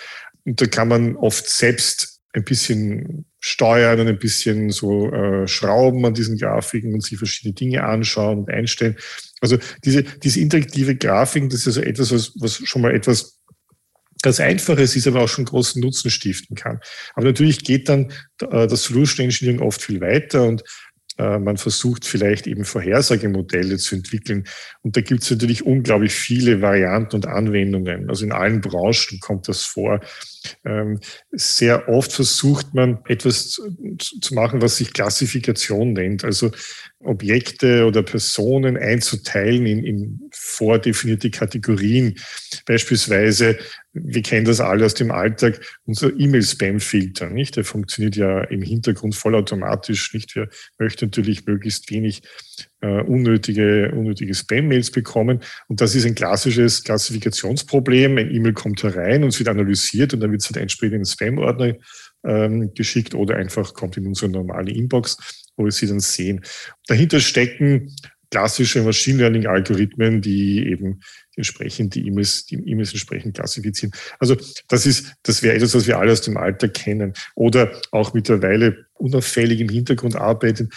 Und 0.45 0.61
da 0.61 0.67
kann 0.67 0.89
man 0.89 1.17
oft 1.17 1.49
selbst 1.49 2.10
ein 2.33 2.45
bisschen 2.45 3.25
steuern 3.41 4.01
und 4.01 4.09
ein 4.09 4.19
bisschen 4.19 4.71
so 4.71 5.11
äh, 5.13 5.49
schrauben 5.49 6.05
an 6.05 6.15
diesen 6.15 6.39
Grafiken 6.39 6.95
und 6.95 7.03
sich 7.03 7.19
verschiedene 7.19 7.55
Dinge 7.55 7.85
anschauen 7.85 8.41
und 8.41 8.51
einstellen. 8.51 8.97
Also 9.41 9.59
diese, 9.85 10.03
diese 10.03 10.41
interaktive 10.41 10.97
Grafiken, 10.97 11.49
das 11.49 11.61
ist 11.61 11.69
also 11.69 11.81
etwas, 11.83 12.13
was, 12.13 12.33
was 12.37 12.57
schon 12.65 12.83
mal 12.83 12.95
etwas 12.95 13.41
ganz 14.23 14.39
Einfaches 14.39 14.97
ist, 14.97 15.07
aber 15.07 15.23
auch 15.23 15.29
schon 15.29 15.47
großen 15.47 15.81
Nutzen 15.81 16.11
stiften 16.11 16.55
kann. 16.55 16.81
Aber 17.15 17.27
natürlich 17.27 17.65
geht 17.65 17.89
dann 17.89 18.13
äh, 18.43 18.67
das 18.67 18.85
Solution 18.85 19.25
Engineering 19.25 19.61
oft 19.61 19.83
viel 19.83 20.01
weiter 20.01 20.47
und 20.47 20.63
man 21.21 21.57
versucht 21.57 22.05
vielleicht 22.05 22.47
eben 22.47 22.65
Vorhersagemodelle 22.65 23.77
zu 23.79 23.97
entwickeln. 23.97 24.45
Und 24.83 24.97
da 24.97 25.01
gibt 25.01 25.23
es 25.23 25.31
natürlich 25.31 25.65
unglaublich 25.65 26.13
viele 26.13 26.63
Varianten 26.63 27.17
und 27.17 27.27
Anwendungen. 27.27 28.09
Also 28.09 28.25
in 28.25 28.33
allen 28.33 28.61
Branchen 28.61 29.21
kommt 29.21 29.49
das 29.49 29.63
vor. 29.63 30.01
Ähm, 30.65 31.01
sehr 31.33 31.89
oft 31.89 32.13
versucht 32.13 32.75
man 32.75 33.01
etwas 33.07 33.61
zu 33.99 34.35
machen, 34.35 34.63
was 34.63 34.77
sich 34.77 34.93
Klassifikation 34.93 35.93
nennt. 35.93 36.25
Also 36.25 36.51
Objekte 37.03 37.87
oder 37.87 38.03
Personen 38.03 38.77
einzuteilen 38.77 39.65
in, 39.65 39.85
in 39.85 40.21
vordefinierte 40.33 41.31
Kategorien. 41.31 42.17
Beispielsweise, 42.67 43.59
wir 43.95 44.23
kennen 44.23 44.45
das 44.45 44.61
alle 44.61 44.85
aus 44.85 44.95
dem 44.95 45.11
Alltag, 45.11 45.61
unser 45.87 46.11
E-Mail-Spam-Filter, 46.15 47.31
nicht? 47.31 47.57
Der 47.57 47.65
funktioniert 47.65 48.17
ja 48.17 48.43
im 48.43 48.61
Hintergrund 48.61 49.15
vollautomatisch, 49.15 50.13
nicht? 50.13 50.37
Wir 50.37 50.49
möchten 50.79 51.07
natürlich 51.07 51.47
möglichst 51.47 51.91
wenig 51.91 52.23
äh, 52.83 53.01
unnötige, 53.03 53.93
unnötige 53.93 54.35
Spam-Mails 54.35 54.91
bekommen. 54.91 55.41
Und 55.69 55.81
das 55.81 55.95
ist 55.95 56.05
ein 56.05 56.15
klassisches 56.15 56.85
Klassifikationsproblem. 56.85 58.19
Ein 58.19 58.31
E-Mail 58.31 58.53
kommt 58.53 58.83
herein 58.83 59.23
und 59.23 59.31
es 59.31 59.39
wird 59.39 59.49
analysiert 59.49 60.13
und 60.13 60.21
dann 60.21 60.33
wird 60.33 60.43
es 60.43 60.49
halt 60.49 60.59
entsprechend 60.59 60.97
in 60.97 61.01
den 61.01 61.07
Spam-Ordner 61.07 61.75
ähm, 62.25 62.75
geschickt 62.75 63.15
oder 63.15 63.37
einfach 63.37 63.73
kommt 63.73 63.97
in 63.97 64.07
unsere 64.07 64.31
normale 64.31 64.71
Inbox 64.71 65.17
wo 65.65 65.71
sie 65.71 65.87
dann 65.87 66.01
sehen. 66.01 66.43
Dahinter 66.87 67.21
stecken 67.21 67.95
klassische 68.31 68.83
Machine 68.83 69.19
Learning 69.19 69.47
Algorithmen, 69.47 70.23
die 70.23 70.67
eben 70.67 71.01
entsprechend 71.37 71.95
die 71.95 72.07
E-Mails, 72.07 72.47
die 72.47 72.57
E-Mails 72.57 72.93
entsprechend 72.93 73.35
klassifizieren. 73.35 73.93
Also 74.19 74.37
das 74.69 74.87
ist, 74.87 75.15
das 75.23 75.43
wäre 75.43 75.57
etwas, 75.57 75.75
was 75.75 75.87
wir 75.87 75.99
alle 75.99 76.13
aus 76.13 76.23
dem 76.23 76.37
Alltag 76.37 76.75
kennen. 76.75 77.13
Oder 77.35 77.73
auch 77.91 78.15
mittlerweile 78.15 78.87
unauffällig 78.95 79.61
im 79.61 79.69
Hintergrund 79.69 80.17
arbeiten. 80.17 80.71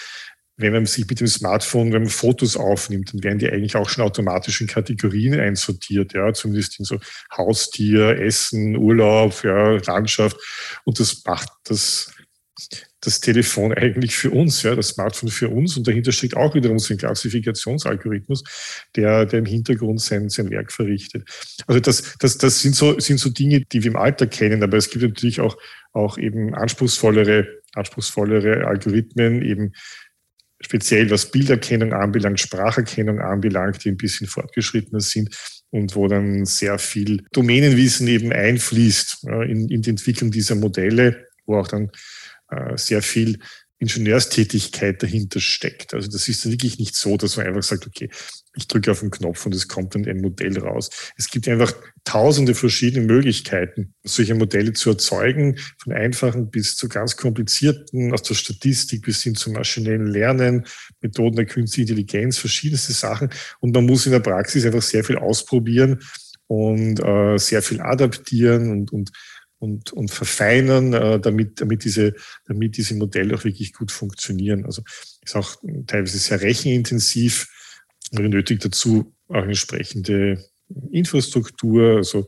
Wenn 0.55 0.73
man 0.73 0.85
sich 0.85 1.07
mit 1.07 1.19
dem 1.19 1.27
Smartphone, 1.27 1.93
wenn 1.93 2.03
man 2.03 2.11
Fotos 2.11 2.57
aufnimmt, 2.57 3.13
dann 3.13 3.23
werden 3.23 3.39
die 3.39 3.49
eigentlich 3.49 3.75
auch 3.75 3.89
schon 3.89 4.03
automatisch 4.03 4.61
in 4.61 4.67
Kategorien 4.67 5.39
einsortiert, 5.39 6.13
ja, 6.13 6.31
zumindest 6.31 6.77
in 6.79 6.85
so 6.85 6.99
Haustier, 7.35 8.19
Essen, 8.19 8.77
Urlaub, 8.77 9.43
ja, 9.43 9.71
Landschaft. 9.77 10.37
Und 10.85 10.99
das 10.99 11.23
macht 11.25 11.49
das 11.63 12.13
das 13.03 13.19
Telefon 13.19 13.73
eigentlich 13.73 14.15
für 14.15 14.31
uns, 14.31 14.63
ja, 14.63 14.75
das 14.75 14.89
Smartphone 14.89 15.29
für 15.29 15.49
uns. 15.49 15.75
Und 15.75 15.87
dahinter 15.87 16.11
steckt 16.11 16.37
auch 16.37 16.55
wiederum 16.55 16.79
so 16.79 16.93
ein 16.93 16.97
Klassifikationsalgorithmus, 16.97 18.43
der, 18.95 19.25
der 19.25 19.39
im 19.39 19.45
Hintergrund 19.45 20.01
sein, 20.01 20.29
sein 20.29 20.49
Werk 20.49 20.71
verrichtet. 20.71 21.27
Also 21.67 21.81
das, 21.81 22.15
das, 22.19 22.37
das 22.37 22.61
sind, 22.61 22.75
so, 22.75 22.97
sind 22.99 23.19
so 23.19 23.29
Dinge, 23.29 23.61
die 23.61 23.83
wir 23.83 23.91
im 23.91 23.97
Alltag 23.97 24.31
kennen, 24.31 24.63
aber 24.63 24.77
es 24.77 24.89
gibt 24.89 25.03
natürlich 25.03 25.41
auch, 25.41 25.57
auch 25.91 26.17
eben 26.17 26.55
anspruchsvollere, 26.55 27.47
anspruchsvollere 27.73 28.65
Algorithmen, 28.65 29.41
eben 29.41 29.73
speziell 30.61 31.09
was 31.09 31.29
Bilderkennung 31.29 31.91
anbelangt, 31.91 32.39
Spracherkennung 32.39 33.19
anbelangt, 33.19 33.83
die 33.83 33.89
ein 33.89 33.97
bisschen 33.97 34.27
fortgeschrittener 34.27 35.01
sind 35.01 35.35
und 35.71 35.93
wo 35.97 36.07
dann 36.07 36.45
sehr 36.45 36.79
viel 36.79 37.25
Domänenwissen 37.33 38.07
eben 38.07 38.31
einfließt 38.31 39.23
ja, 39.23 39.43
in, 39.43 39.67
in 39.67 39.81
die 39.81 39.89
Entwicklung 39.89 40.31
dieser 40.31 40.55
Modelle, 40.55 41.27
wo 41.45 41.57
auch 41.57 41.67
dann 41.67 41.91
sehr 42.75 43.01
viel 43.01 43.39
Ingenieurstätigkeit 43.83 45.03
dahinter 45.03 45.39
steckt. 45.39 45.93
Also 45.93 46.09
das 46.09 46.27
ist 46.27 46.49
wirklich 46.49 46.79
nicht 46.79 46.95
so, 46.95 47.17
dass 47.17 47.37
man 47.37 47.47
einfach 47.47 47.63
sagt, 47.63 47.85
okay, 47.85 48.09
ich 48.55 48.67
drücke 48.67 48.91
auf 48.91 48.99
den 48.99 49.11
Knopf 49.11 49.45
und 49.45 49.55
es 49.55 49.67
kommt 49.67 49.95
dann 49.95 50.05
ein 50.05 50.21
Modell 50.21 50.57
raus. 50.59 50.89
Es 51.17 51.29
gibt 51.29 51.47
einfach 51.47 51.73
tausende 52.03 52.53
verschiedene 52.55 53.05
Möglichkeiten, 53.05 53.93
solche 54.03 54.35
Modelle 54.35 54.73
zu 54.73 54.91
erzeugen, 54.91 55.57
von 55.81 55.93
einfachen 55.93 56.49
bis 56.49 56.75
zu 56.75 56.87
ganz 56.87 57.17
komplizierten, 57.17 58.13
aus 58.13 58.23
der 58.23 58.35
Statistik 58.35 59.05
bis 59.05 59.23
hin 59.23 59.35
zum 59.35 59.53
maschinellen 59.53 60.07
Lernen, 60.07 60.65
Methoden 61.01 61.35
der 61.35 61.45
künstlichen 61.45 61.89
Intelligenz, 61.89 62.37
verschiedenste 62.37 62.93
Sachen. 62.93 63.29
Und 63.59 63.73
man 63.73 63.85
muss 63.85 64.05
in 64.05 64.11
der 64.11 64.19
Praxis 64.19 64.65
einfach 64.65 64.83
sehr 64.83 65.03
viel 65.03 65.17
ausprobieren 65.17 65.99
und 66.47 66.99
äh, 67.03 67.37
sehr 67.37 67.61
viel 67.63 67.81
adaptieren 67.81 68.69
und, 68.69 68.93
und 68.93 69.11
und, 69.63 69.93
und 69.93 70.11
verfeinern, 70.11 70.93
äh, 70.93 71.19
damit, 71.21 71.61
damit, 71.61 71.85
diese, 71.85 72.13
damit 72.45 72.75
diese 72.75 72.95
Modelle 72.95 73.33
auch 73.33 73.45
wirklich 73.45 73.71
gut 73.71 73.91
funktionieren. 73.91 74.65
Also 74.65 74.83
ist 75.21 75.35
auch 75.37 75.55
teilweise 75.87 76.17
sehr 76.17 76.41
rechenintensiv 76.41 77.47
und 78.11 78.29
nötig 78.29 78.59
dazu 78.59 79.15
auch 79.29 79.43
entsprechende 79.43 80.43
Infrastruktur, 80.91 81.97
also 81.97 82.27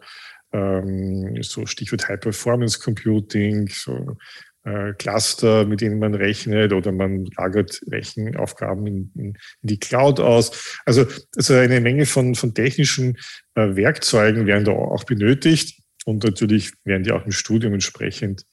ähm, 0.54 1.38
so 1.42 1.66
Stichwort 1.66 2.08
High 2.08 2.22
Performance 2.22 2.80
Computing, 2.80 3.68
so 3.68 4.16
äh, 4.64 4.94
Cluster, 4.94 5.66
mit 5.66 5.82
denen 5.82 6.00
man 6.00 6.16
rechnet 6.16 6.72
oder 6.72 6.94
man 6.94 7.26
lagert 7.38 7.82
Rechenaufgaben 7.92 8.88
in, 8.88 9.12
in, 9.16 9.26
in 9.26 9.38
die 9.62 9.80
Cloud 9.80 10.22
aus. 10.22 10.80
Also, 10.86 11.06
also 11.36 11.54
eine 11.54 11.82
Menge 11.82 12.06
von, 12.06 12.34
von 12.34 12.54
technischen 12.54 13.18
äh, 13.56 13.76
Werkzeugen 13.76 14.46
werden 14.48 14.64
da 14.64 14.72
auch 14.72 15.04
benötigt. 15.04 15.85
Und 16.06 16.24
natürlich 16.24 16.72
werden 16.86 17.04
die 17.04 17.12
auch 17.12 17.26
im 17.26 17.32
Studium 17.32 17.74
entsprechend 17.74 18.46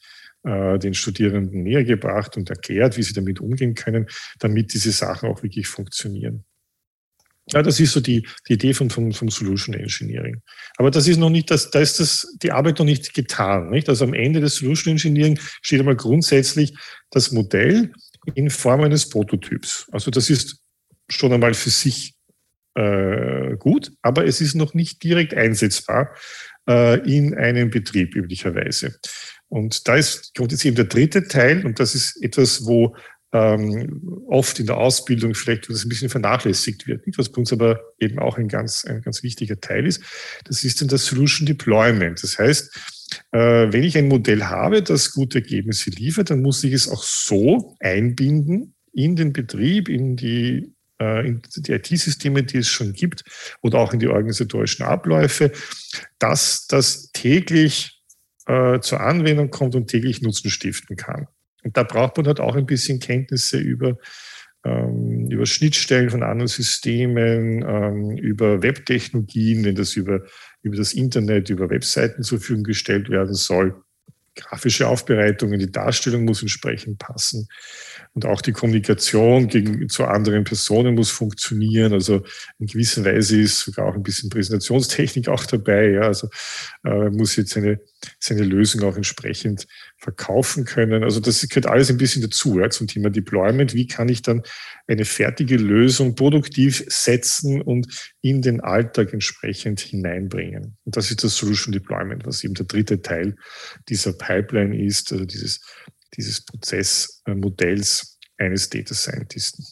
äh, 0.43 0.79
den 0.79 0.95
Studierenden 0.95 1.63
näher 1.63 1.85
gebracht 1.85 2.37
und 2.37 2.51
erklärt, 2.51 2.97
wie 2.97 3.03
sie 3.03 3.13
damit 3.13 3.41
umgehen 3.41 3.75
können, 3.75 4.07
damit 4.41 4.75
diese 4.75 4.91
Sachen 4.91 5.29
auch 5.29 5.45
wirklich 5.45 5.69
funktionieren. 5.69 6.45
Ja, 7.53 7.63
das 7.63 7.81
ist 7.81 7.93
so 7.93 8.01
die, 8.01 8.27
die 8.49 8.55
Idee 8.55 8.73
von, 8.73 8.89
von, 8.89 9.13
vom 9.13 9.29
Solution 9.29 9.75
Engineering. 9.75 10.43
Aber 10.77 10.91
das 10.91 11.09
ist 11.09 11.19
noch 11.19 11.31
nicht, 11.31 11.51
das, 11.51 11.71
da 11.71 11.81
ist 11.81 12.01
das, 12.01 12.37
die 12.43 12.53
Arbeit 12.53 12.79
noch 12.79 12.87
nicht 12.87 13.15
getan. 13.15 13.71
Nicht? 13.71 13.89
Also 13.89 14.05
am 14.05 14.15
Ende 14.15 14.41
des 14.41 14.57
Solution 14.57 14.93
Engineering 14.93 15.39
steht 15.61 15.81
einmal 15.81 15.97
grundsätzlich 15.97 16.75
das 17.11 17.33
Modell 17.33 17.93
in 18.35 18.49
Form 18.49 18.83
eines 18.83 19.09
Prototyps. 19.09 19.89
Also 19.91 20.11
das 20.11 20.31
ist 20.31 20.59
schon 21.09 21.33
einmal 21.33 21.55
für 21.55 21.71
sich 21.71 22.15
äh, 22.75 23.57
gut, 23.59 23.93
aber 24.03 24.25
es 24.25 24.41
ist 24.41 24.55
noch 24.55 24.73
nicht 24.73 25.03
direkt 25.03 25.35
einsetzbar 25.35 26.15
in 26.67 27.35
einem 27.35 27.71
Betrieb 27.71 28.15
üblicherweise. 28.15 28.95
Und 29.49 29.87
da 29.89 29.97
ist, 29.97 30.35
kommt 30.35 30.53
jetzt 30.53 30.65
eben 30.65 30.77
der 30.77 30.87
dritte 30.87 31.27
Teil 31.29 31.67
und 31.67 31.81
das 31.81 31.95
ist 31.95 32.23
etwas, 32.23 32.65
wo 32.65 32.97
ähm, 33.33 34.23
oft 34.29 34.59
in 34.61 34.67
der 34.67 34.77
Ausbildung 34.77 35.35
vielleicht 35.35 35.69
das 35.69 35.85
ein 35.85 35.89
bisschen 35.89 36.11
vernachlässigt 36.11 36.87
wird, 36.87 37.05
was 37.17 37.31
bei 37.31 37.39
uns 37.39 37.53
aber 37.53 37.81
eben 37.99 38.19
auch 38.19 38.37
ein 38.37 38.49
ganz, 38.49 38.85
ein 38.85 39.01
ganz 39.01 39.23
wichtiger 39.23 39.61
Teil 39.61 39.87
ist. 39.87 40.03
Das 40.45 40.65
ist 40.65 40.81
dann 40.81 40.89
das 40.89 41.07
Solution 41.07 41.47
Deployment. 41.47 42.23
Das 42.23 42.39
heißt, 42.39 42.79
äh, 43.33 43.73
wenn 43.73 43.83
ich 43.83 43.97
ein 43.97 44.09
Modell 44.09 44.45
habe, 44.45 44.83
das 44.83 45.13
gute 45.13 45.39
Ergebnisse 45.39 45.91
liefert, 45.91 46.31
dann 46.31 46.43
muss 46.43 46.63
ich 46.63 46.73
es 46.73 46.89
auch 46.89 47.03
so 47.03 47.77
einbinden 47.81 48.75
in 48.93 49.17
den 49.17 49.33
Betrieb, 49.33 49.89
in 49.89 50.17
die 50.17 50.59
äh, 50.59 50.72
in 51.03 51.43
die 51.57 51.73
IT-Systeme, 51.73 52.43
die 52.43 52.59
es 52.59 52.69
schon 52.69 52.93
gibt 52.93 53.25
oder 53.61 53.79
auch 53.79 53.93
in 53.93 54.01
die 54.01 54.09
organisatorischen 54.09 54.85
Abläufe, 54.85 55.53
dass 56.19 56.67
das 56.67 57.11
täglich 57.13 58.03
äh, 58.47 58.81
zur 58.81 59.01
Anwendung 59.01 59.51
kommt 59.51 59.75
und 59.75 59.89
täglich 59.89 60.23
Nutzen 60.23 60.51
stiften 60.51 60.97
kann. 60.97 61.29
Und 61.63 61.77
da 61.77 61.83
braucht 61.85 62.17
man 62.17 62.27
halt 62.27 62.41
auch 62.41 62.57
ein 62.57 62.67
bisschen 62.67 62.99
Kenntnisse 62.99 63.59
über, 63.59 63.97
ähm, 64.65 65.29
über 65.31 65.47
Schnittstellen 65.47 66.11
von 66.11 66.23
anderen 66.23 66.49
Systemen, 66.49 67.63
ähm, 67.63 68.17
über 68.17 68.63
Webtechnologien, 68.63 69.65
wenn 69.65 69.75
das 69.75 69.95
über, 69.95 70.23
über 70.63 70.77
das 70.77 70.93
Internet, 70.93 71.51
über 71.51 71.71
Webseiten 71.71 72.23
zur 72.23 72.39
Verfügung 72.39 72.65
gestellt 72.65 73.11
werden 73.11 73.35
soll. 73.35 73.83
Grafische 74.35 74.89
Aufbereitungen, 74.89 75.59
die 75.59 75.71
Darstellung 75.71 76.25
muss 76.25 76.43
entsprechend 76.43 76.99
passen. 76.99 77.49
Und 78.15 78.27
auch 78.27 78.43
die 78.43 78.53
Kommunikation 78.53 79.49
gegen, 79.49 79.89
zu 79.89 80.05
anderen 80.05 80.45
Personen 80.45 80.95
muss 80.95 81.11
funktionieren. 81.11 81.95
Also 81.95 82.23
in 82.59 82.67
gewisser 82.67 83.05
Weise 83.07 83.41
ist 83.41 83.61
sogar 83.61 83.87
auch 83.87 83.95
ein 83.95 84.03
bisschen 84.03 84.29
Präsentationstechnik 84.29 85.29
auch 85.29 85.47
dabei. 85.47 85.93
Ja. 85.93 86.03
Also 86.03 86.29
äh, 86.85 87.09
muss 87.09 87.37
jetzt 87.37 87.53
seine, 87.53 87.81
seine 88.19 88.43
Lösung 88.43 88.83
auch 88.83 88.97
entsprechend 88.97 89.67
verkaufen 89.97 90.67
können. 90.67 91.05
Also 91.05 91.21
das 91.21 91.41
gehört 91.49 91.67
alles 91.67 91.89
ein 91.89 91.97
bisschen 91.97 92.21
dazu 92.21 92.61
ja, 92.61 92.69
zum 92.69 92.87
Thema 92.87 93.09
Deployment. 93.09 93.73
Wie 93.73 93.87
kann 93.87 94.11
ich 94.11 94.21
dann 94.21 94.43
eine 94.87 95.07
fertige 95.07 95.57
Lösung 95.57 96.15
produktiv 96.15 96.85
setzen 96.89 97.63
und 97.63 98.13
in 98.21 98.43
den 98.43 98.61
Alltag 98.61 99.15
entsprechend 99.15 99.81
hineinbringen? 99.81 100.77
Und 100.85 100.97
das 100.97 101.11
ist 101.11 101.25
das 101.25 101.37
Solution 101.37 101.73
Deployment, 101.73 102.27
was 102.27 102.45
eben 102.45 102.55
der 102.55 102.67
dritte 102.67 103.01
Teil 103.01 103.37
dieser 103.89 104.13
Pipeline 104.13 104.85
ist, 104.85 105.13
also 105.13 105.25
dieses, 105.25 105.61
dieses 106.17 106.45
Prozessmodells 106.45 108.19
eines 108.39 108.71
Data 108.71 108.95
Scientisten. 108.95 109.65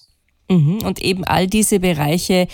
Mhm. 0.50 0.78
Und 0.84 1.00
eben 1.00 1.24
all 1.24 1.46
diese 1.46 1.80
Bereiche, 1.80 2.48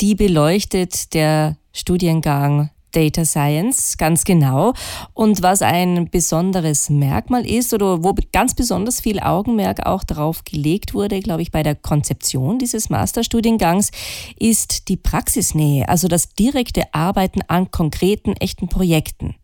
die 0.00 0.14
beleuchtet 0.14 1.14
der 1.14 1.56
Studiengang 1.72 2.70
Data 2.92 3.24
Science 3.24 3.96
ganz 3.98 4.24
genau. 4.24 4.72
Und 5.14 5.42
was 5.42 5.62
ein 5.62 6.10
besonderes 6.10 6.90
Merkmal 6.90 7.48
ist 7.48 7.72
oder 7.72 8.02
wo 8.02 8.14
ganz 8.32 8.54
besonders 8.54 9.00
viel 9.00 9.20
Augenmerk 9.20 9.86
auch 9.86 10.04
darauf 10.04 10.44
gelegt 10.44 10.94
wurde, 10.94 11.20
glaube 11.20 11.42
ich, 11.42 11.50
bei 11.50 11.62
der 11.62 11.74
Konzeption 11.74 12.58
dieses 12.58 12.90
Masterstudiengangs, 12.90 13.90
ist 14.38 14.88
die 14.88 14.96
Praxisnähe, 14.96 15.88
also 15.88 16.08
das 16.08 16.34
direkte 16.34 16.92
Arbeiten 16.94 17.42
an 17.48 17.70
konkreten, 17.70 18.32
echten 18.34 18.68
Projekten. 18.68 19.36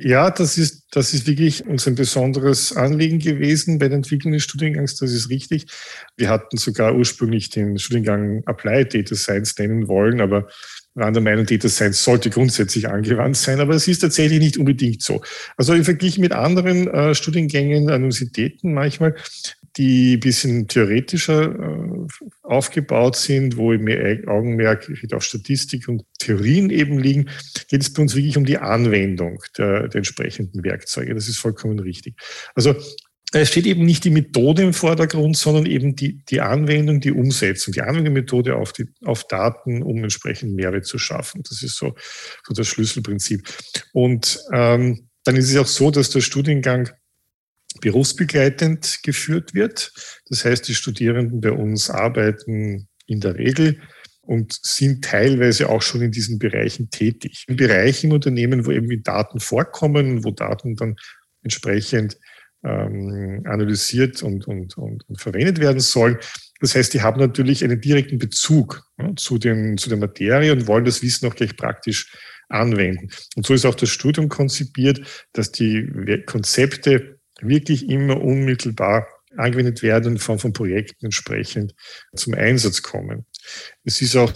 Ja, 0.00 0.30
das 0.30 0.58
ist, 0.58 0.86
das 0.92 1.12
ist 1.12 1.26
wirklich 1.26 1.66
uns 1.66 1.88
ein 1.88 1.96
besonderes 1.96 2.76
Anliegen 2.76 3.18
gewesen 3.18 3.78
bei 3.78 3.88
der 3.88 3.96
Entwicklung 3.96 4.32
des 4.32 4.44
Studiengangs. 4.44 4.96
Das 4.96 5.10
ist 5.10 5.28
richtig. 5.28 5.66
Wir 6.16 6.28
hatten 6.28 6.56
sogar 6.56 6.94
ursprünglich 6.94 7.50
den 7.50 7.78
Studiengang 7.78 8.42
Applied 8.46 8.94
Data 8.94 9.16
Science 9.16 9.58
nennen 9.58 9.88
wollen, 9.88 10.20
aber 10.20 10.48
waren 10.94 11.14
der 11.14 11.22
Meinung, 11.22 11.46
Data 11.46 11.68
Science 11.68 12.02
sollte 12.02 12.30
grundsätzlich 12.30 12.88
angewandt 12.88 13.36
sein, 13.36 13.60
aber 13.60 13.74
es 13.74 13.88
ist 13.88 14.00
tatsächlich 14.00 14.38
nicht 14.40 14.56
unbedingt 14.56 15.02
so. 15.02 15.20
Also 15.56 15.74
im 15.74 15.84
Vergleich 15.84 16.18
mit 16.18 16.32
anderen 16.32 16.88
äh, 16.88 17.14
Studiengängen, 17.14 17.90
Universitäten 17.90 18.74
manchmal, 18.74 19.14
die 19.78 20.16
ein 20.16 20.20
bisschen 20.20 20.66
theoretischer 20.66 21.54
äh, 21.54 22.06
aufgebaut 22.42 23.16
sind, 23.16 23.56
wo 23.56 23.72
mehr 23.72 24.18
Augenmerk 24.26 24.90
auf 25.12 25.22
Statistik 25.22 25.88
und 25.88 26.02
Theorien 26.18 26.70
eben 26.70 26.98
liegen, 26.98 27.30
geht 27.68 27.82
es 27.82 27.92
bei 27.92 28.02
uns 28.02 28.16
wirklich 28.16 28.36
um 28.36 28.44
die 28.44 28.58
Anwendung 28.58 29.40
der, 29.56 29.88
der 29.88 29.98
entsprechenden 29.98 30.64
Werkzeuge. 30.64 31.14
Das 31.14 31.28
ist 31.28 31.38
vollkommen 31.38 31.78
richtig. 31.78 32.16
Also 32.54 32.74
es 33.32 33.48
steht 33.48 33.66
eben 33.66 33.84
nicht 33.84 34.04
die 34.04 34.10
Methode 34.10 34.62
im 34.62 34.72
Vordergrund, 34.72 35.36
sondern 35.36 35.66
eben 35.66 35.94
die, 35.94 36.24
die 36.24 36.40
Anwendung, 36.40 37.00
die 37.00 37.12
Umsetzung, 37.12 37.72
die 37.72 37.82
Anwendungsmethode 37.82 38.56
auf, 38.56 38.72
die, 38.72 38.86
auf 39.04 39.24
Daten, 39.28 39.82
um 39.82 40.02
entsprechend 40.02 40.54
Mehrwert 40.54 40.86
zu 40.86 40.98
schaffen. 40.98 41.42
Das 41.48 41.62
ist 41.62 41.76
so, 41.76 41.94
so 42.46 42.54
das 42.54 42.66
Schlüsselprinzip. 42.66 43.46
Und 43.92 44.40
ähm, 44.52 45.08
dann 45.24 45.36
ist 45.36 45.50
es 45.50 45.56
auch 45.56 45.66
so, 45.66 45.90
dass 45.90 46.10
der 46.10 46.22
Studiengang 46.22 46.90
berufsbegleitend 47.80 49.00
geführt 49.02 49.54
wird. 49.54 49.92
Das 50.28 50.44
heißt, 50.44 50.66
die 50.68 50.74
Studierenden 50.74 51.40
bei 51.40 51.52
uns 51.52 51.90
arbeiten 51.90 52.88
in 53.06 53.20
der 53.20 53.36
Regel 53.36 53.80
und 54.22 54.58
sind 54.62 55.04
teilweise 55.04 55.68
auch 55.68 55.82
schon 55.82 56.02
in 56.02 56.12
diesen 56.12 56.38
Bereichen 56.38 56.90
tätig. 56.90 57.44
In 57.48 57.56
Bereichen 57.56 58.08
im 58.08 58.12
Unternehmen, 58.12 58.66
wo 58.66 58.70
eben 58.70 59.02
Daten 59.02 59.40
vorkommen, 59.40 60.24
wo 60.24 60.30
Daten 60.30 60.76
dann 60.76 60.96
entsprechend 61.42 62.18
ähm, 62.64 63.42
analysiert 63.46 64.22
und, 64.22 64.46
und, 64.46 64.76
und, 64.76 65.08
und, 65.08 65.20
verwendet 65.20 65.60
werden 65.60 65.80
sollen. 65.80 66.18
Das 66.60 66.74
heißt, 66.74 66.92
die 66.92 67.02
haben 67.02 67.20
natürlich 67.20 67.64
einen 67.64 67.80
direkten 67.80 68.18
Bezug 68.18 68.82
ja, 68.98 69.14
zu, 69.16 69.38
den, 69.38 69.78
zu 69.78 69.88
der 69.88 69.98
Materie 69.98 70.52
und 70.52 70.66
wollen 70.66 70.84
das 70.84 71.02
Wissen 71.02 71.28
auch 71.28 71.34
gleich 71.34 71.56
praktisch 71.56 72.12
anwenden. 72.48 73.10
Und 73.36 73.46
so 73.46 73.54
ist 73.54 73.64
auch 73.64 73.76
das 73.76 73.90
Studium 73.90 74.28
konzipiert, 74.28 75.00
dass 75.32 75.52
die 75.52 76.22
Konzepte 76.26 77.17
wirklich 77.40 77.88
immer 77.88 78.20
unmittelbar 78.20 79.06
angewendet 79.36 79.82
werden 79.82 80.12
und 80.12 80.20
in 80.20 80.38
von 80.38 80.52
Projekten 80.52 81.06
entsprechend 81.06 81.74
zum 82.14 82.34
Einsatz 82.34 82.82
kommen. 82.82 83.26
Es 83.84 84.00
ist 84.00 84.16
auch 84.16 84.32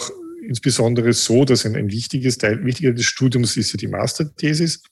insbesondere 0.47 1.13
so, 1.13 1.45
dass 1.45 1.65
ein, 1.65 1.77
ein 1.77 1.91
wichtiges 1.91 2.39
Teil, 2.39 2.65
wichtiger 2.65 2.93
des 2.93 3.05
Studiums 3.05 3.57
ist 3.57 3.73
ja 3.73 3.77
die 3.77 3.89
Masterthesis 3.89 4.83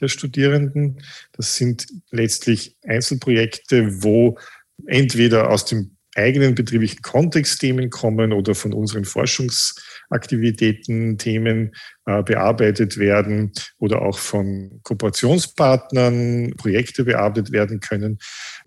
der 0.00 0.08
Studierenden. 0.08 1.02
Das 1.32 1.56
sind 1.56 1.86
letztlich 2.10 2.76
Einzelprojekte, 2.84 4.02
wo 4.02 4.38
entweder 4.86 5.50
aus 5.50 5.64
dem 5.64 5.97
eigenen 6.18 6.54
betrieblichen 6.54 7.00
Kontext 7.02 7.60
Themen 7.60 7.90
kommen 7.90 8.32
oder 8.32 8.54
von 8.54 8.74
unseren 8.74 9.04
Forschungsaktivitäten 9.04 11.16
Themen 11.16 11.74
äh, 12.06 12.22
bearbeitet 12.22 12.98
werden 12.98 13.52
oder 13.78 14.02
auch 14.02 14.18
von 14.18 14.80
Kooperationspartnern 14.82 16.54
Projekte 16.56 17.04
bearbeitet 17.04 17.52
werden 17.52 17.80
können. 17.80 18.18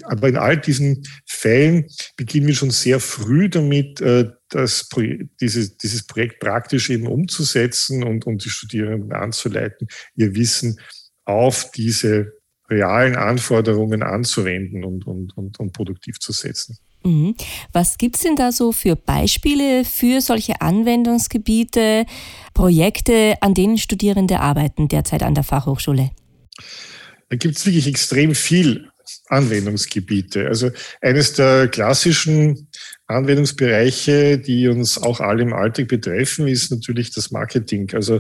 Aber 0.04 0.30
in 0.30 0.38
all 0.38 0.58
diesen 0.58 1.04
Fällen 1.26 1.86
beginnen 2.16 2.48
wir 2.48 2.56
schon 2.56 2.72
sehr 2.72 3.00
früh 3.00 3.50
damit, 3.50 4.02
äh, 4.02 4.30
das 4.50 4.90
dieses, 5.40 5.78
dieses 5.78 6.08
Projekt 6.08 6.40
praktisch 6.40 6.90
eben 6.90 7.08
umzusetzen 7.08 8.04
und, 8.04 8.26
und 8.26 8.44
die 8.46 8.50
Studierenden 8.50 9.12
anzuleiten, 9.12 9.88
ihr 10.16 10.36
Wissen 10.36 10.80
auf 11.26 11.72
diese 11.72 12.34
realen 12.70 13.16
Anforderungen 13.16 14.02
anzuwenden 14.02 14.86
und, 14.86 15.06
und, 15.06 15.38
und, 15.38 15.60
und 15.60 15.74
produktiv 15.74 16.20
zu 16.20 16.32
setzen. 16.32 16.78
Mhm. 17.04 17.36
Was 17.74 17.98
gibt 17.98 18.16
es 18.16 18.22
denn 18.24 18.36
da 18.36 18.52
so 18.52 18.72
für 18.72 18.96
Beispiele 18.96 19.86
für 19.86 20.22
solche 20.22 20.62
Anwendungsgebiete, 20.62 22.06
Projekte, 22.54 23.36
an 23.42 23.54
denen 23.54 23.78
Studierende 23.78 24.40
arbeiten 24.40 24.88
derzeit 24.88 25.24
an 25.24 25.34
der 25.34 25.44
Fachhochschule? 25.44 26.12
Da 27.30 27.38
gibt 27.38 27.58
es 27.58 27.66
wirklich 27.66 27.88
extrem 27.88 28.36
viel 28.36 28.90
Anwendungsgebiete. 29.28 30.48
Also 30.48 30.70
eines 31.02 31.34
der 31.34 31.68
klassischen 31.70 32.68
Anwendungsbereiche, 33.08 34.38
die 34.38 34.68
uns 34.68 34.98
auch 34.98 35.20
alle 35.22 35.44
im 35.44 35.54
Alltag 35.54 35.88
betreffen, 35.88 36.48
ist 36.48 36.72
natürlich 36.72 37.12
das 37.14 37.32
Marketing. 37.32 37.90
Also 37.94 38.20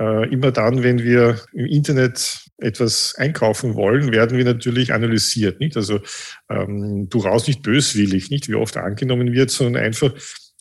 äh, 0.00 0.28
immer 0.32 0.50
dann, 0.52 0.82
wenn 0.82 1.02
wir 1.02 1.40
im 1.52 1.66
Internet 1.66 2.40
etwas 2.58 3.14
einkaufen 3.16 3.74
wollen, 3.74 4.12
werden 4.12 4.38
wir 4.38 4.44
natürlich 4.44 4.92
analysiert. 4.92 5.60
Nicht? 5.60 5.76
Also 5.76 6.00
ähm, 6.48 7.08
durchaus 7.08 7.46
nicht 7.46 7.62
böswillig, 7.62 8.30
nicht 8.30 8.48
wie 8.48 8.54
oft 8.54 8.76
angenommen 8.76 9.32
wird, 9.32 9.50
sondern 9.50 9.82
einfach 9.82 10.12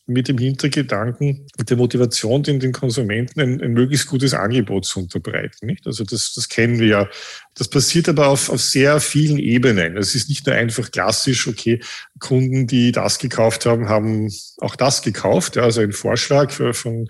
mit 0.06 0.28
dem 0.28 0.38
Hintergedanken, 0.38 1.48
mit 1.58 1.70
der 1.70 1.78
Motivation, 1.78 2.44
den, 2.44 2.60
den 2.60 2.74
Konsumenten 2.74 3.40
ein, 3.40 3.62
ein 3.62 3.72
möglichst 3.72 4.08
gutes 4.08 4.34
Angebot 4.34 4.86
zu 4.86 5.00
unterbreiten. 5.00 5.66
Nicht? 5.66 5.88
Also 5.88 6.04
das, 6.04 6.34
das 6.34 6.50
kennen 6.50 6.80
wir 6.80 6.88
ja. 6.88 7.10
Das 7.56 7.70
passiert 7.70 8.10
aber 8.10 8.28
auf, 8.28 8.50
auf 8.50 8.60
sehr 8.60 9.00
vielen 9.00 9.40
Ebenen. 9.40 9.96
Es 9.96 10.14
ist 10.14 10.28
nicht 10.28 10.46
nur 10.46 10.56
einfach 10.56 10.92
klassisch, 10.92 11.48
okay, 11.48 11.80
Kunden, 12.20 12.68
die 12.68 12.92
das 12.92 13.18
gekauft 13.18 13.66
haben, 13.66 13.88
haben 13.88 14.30
auch 14.58 14.76
das 14.76 15.04
gekauft. 15.04 15.56
Ja, 15.56 15.64
also 15.64 15.80
ein 15.80 15.94
Vorschlag 15.94 16.52
für, 16.52 16.74
von 16.74 17.08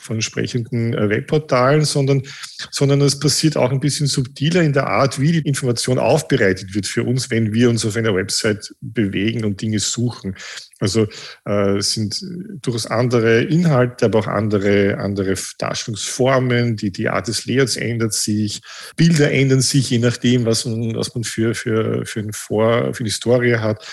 von 0.00 0.16
entsprechenden 0.16 0.94
äh, 0.94 1.08
Webportalen, 1.08 1.84
sondern, 1.84 2.22
sondern 2.70 3.00
es 3.00 3.18
passiert 3.18 3.56
auch 3.56 3.70
ein 3.70 3.80
bisschen 3.80 4.06
subtiler 4.06 4.62
in 4.62 4.72
der 4.72 4.86
Art, 4.86 5.20
wie 5.20 5.32
die 5.32 5.48
Information 5.48 5.98
aufbereitet 5.98 6.74
wird 6.74 6.86
für 6.86 7.04
uns, 7.04 7.30
wenn 7.30 7.52
wir 7.52 7.70
uns 7.70 7.84
auf 7.84 7.96
einer 7.96 8.14
Website 8.14 8.74
bewegen 8.80 9.44
und 9.44 9.60
Dinge 9.60 9.78
suchen. 9.78 10.36
Also 10.80 11.06
äh, 11.44 11.80
sind 11.80 12.20
durchaus 12.60 12.86
andere 12.86 13.42
Inhalte, 13.42 14.06
aber 14.06 14.20
auch 14.20 14.26
andere, 14.26 14.98
andere 14.98 15.34
Darstellungsformen. 15.58 16.76
Die, 16.76 16.90
die 16.90 17.08
Art 17.08 17.28
des 17.28 17.46
Layouts 17.46 17.76
ändert 17.76 18.14
sich. 18.14 18.60
Bilder 18.96 19.30
ändern 19.30 19.60
sich, 19.60 19.90
je 19.90 19.98
nachdem, 19.98 20.44
was 20.44 20.64
man, 20.64 20.96
was 20.96 21.14
man 21.14 21.22
für, 21.22 21.54
für, 21.54 22.04
für, 22.04 22.20
ein 22.20 22.32
Vor, 22.32 22.94
für 22.94 23.00
eine 23.00 23.10
Historie 23.10 23.56
hat. 23.56 23.86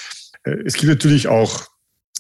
Äh, 0.43 0.57
es 0.65 0.73
gibt 0.73 0.89
natürlich 0.89 1.27
auch 1.27 1.67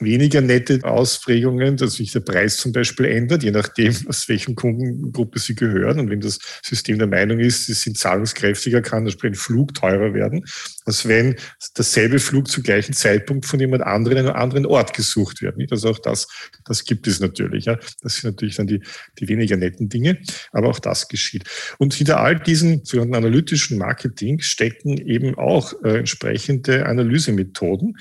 weniger 0.01 0.41
nette 0.41 0.83
Ausprägungen, 0.83 1.77
dass 1.77 1.93
sich 1.93 2.11
der 2.11 2.21
Preis 2.21 2.57
zum 2.57 2.71
Beispiel 2.71 3.05
ändert, 3.05 3.43
je 3.43 3.51
nachdem, 3.51 3.95
aus 4.07 4.27
welchen 4.29 4.55
Kundengruppe 4.55 5.39
sie 5.39 5.55
gehören. 5.55 5.99
Und 5.99 6.09
wenn 6.09 6.21
das 6.21 6.39
System 6.63 6.97
der 6.97 7.07
Meinung 7.07 7.39
ist, 7.39 7.65
sie 7.65 7.73
sind 7.73 7.97
zahlungskräftiger, 7.97 8.81
kann 8.81 9.05
das 9.05 9.15
ein 9.23 9.35
Flug 9.35 9.73
teurer 9.73 10.13
werden, 10.13 10.45
als 10.85 11.07
wenn 11.07 11.35
dasselbe 11.75 12.19
Flug 12.19 12.47
zu 12.47 12.61
gleichen 12.61 12.93
Zeitpunkt 12.93 13.45
von 13.45 13.59
jemand 13.59 13.83
anderem 13.83 14.17
in 14.17 14.25
einem 14.25 14.35
anderen 14.35 14.65
Ort 14.65 14.93
gesucht 14.93 15.41
wird. 15.41 15.55
Also 15.71 15.89
auch 15.89 15.99
das, 15.99 16.27
das 16.65 16.85
gibt 16.85 17.07
es 17.07 17.19
natürlich. 17.19 17.65
Das 17.65 18.15
sind 18.15 18.31
natürlich 18.31 18.55
dann 18.55 18.67
die, 18.67 18.81
die 19.19 19.27
weniger 19.27 19.57
netten 19.57 19.89
Dinge, 19.89 20.19
aber 20.51 20.69
auch 20.69 20.79
das 20.79 21.07
geschieht. 21.07 21.43
Und 21.77 21.93
hinter 21.93 22.19
all 22.19 22.39
diesen 22.39 22.85
sogenannten 22.85 23.15
analytischen 23.15 23.77
Marketing 23.77 24.39
stecken 24.39 24.97
eben 24.97 25.37
auch 25.37 25.73
äh, 25.83 25.99
entsprechende 25.99 26.85
Analysemethoden, 26.85 27.97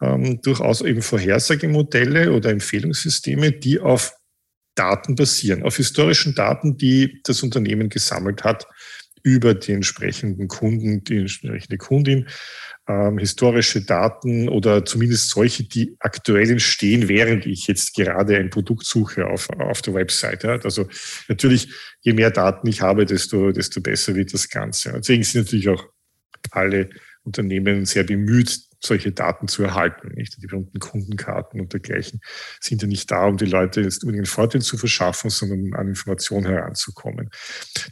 ähm, 0.00 0.40
durchaus 0.42 0.80
eben 0.82 1.02
Vorhersagemodelle 1.02 2.32
oder 2.32 2.50
Empfehlungssysteme, 2.50 3.52
die 3.52 3.80
auf 3.80 4.14
Daten 4.74 5.16
basieren, 5.16 5.64
auf 5.64 5.76
historischen 5.76 6.34
Daten, 6.34 6.76
die 6.76 7.20
das 7.24 7.42
Unternehmen 7.42 7.88
gesammelt 7.88 8.44
hat 8.44 8.66
über 9.24 9.54
die 9.54 9.72
entsprechenden 9.72 10.46
Kunden, 10.46 11.02
die 11.02 11.18
entsprechende 11.18 11.76
Kundin, 11.76 12.28
ähm, 12.88 13.18
historische 13.18 13.82
Daten 13.82 14.48
oder 14.48 14.84
zumindest 14.84 15.30
solche, 15.30 15.64
die 15.64 15.96
aktuell 15.98 16.48
entstehen, 16.50 17.08
während 17.08 17.44
ich 17.44 17.66
jetzt 17.66 17.94
gerade 17.94 18.36
ein 18.36 18.50
Produkt 18.50 18.86
suche 18.86 19.26
auf, 19.26 19.50
auf 19.50 19.82
der 19.82 19.94
Website. 19.94 20.44
Also 20.44 20.88
natürlich, 21.28 21.68
je 22.00 22.12
mehr 22.12 22.30
Daten 22.30 22.68
ich 22.68 22.80
habe, 22.80 23.04
desto, 23.04 23.52
desto 23.52 23.80
besser 23.80 24.14
wird 24.14 24.32
das 24.32 24.48
Ganze. 24.48 24.92
Deswegen 24.96 25.24
sind 25.24 25.44
natürlich 25.44 25.68
auch 25.68 25.84
alle 26.50 26.88
Unternehmen 27.24 27.84
sehr 27.84 28.04
bemüht, 28.04 28.67
solche 28.80 29.12
Daten 29.12 29.48
zu 29.48 29.62
erhalten. 29.62 30.12
Nicht? 30.14 30.36
Die 30.40 30.46
berühmten 30.46 30.78
Kundenkarten 30.78 31.60
und 31.60 31.72
dergleichen 31.72 32.20
sind 32.60 32.82
ja 32.82 32.88
nicht 32.88 33.10
da, 33.10 33.26
um 33.26 33.36
die 33.36 33.46
Leute 33.46 33.80
jetzt 33.80 34.02
unbedingt 34.02 34.26
einen 34.26 34.26
Vorteil 34.26 34.62
zu 34.62 34.78
verschaffen, 34.78 35.30
sondern 35.30 35.60
um 35.60 35.74
an 35.74 35.88
Informationen 35.88 36.46
heranzukommen. 36.46 37.30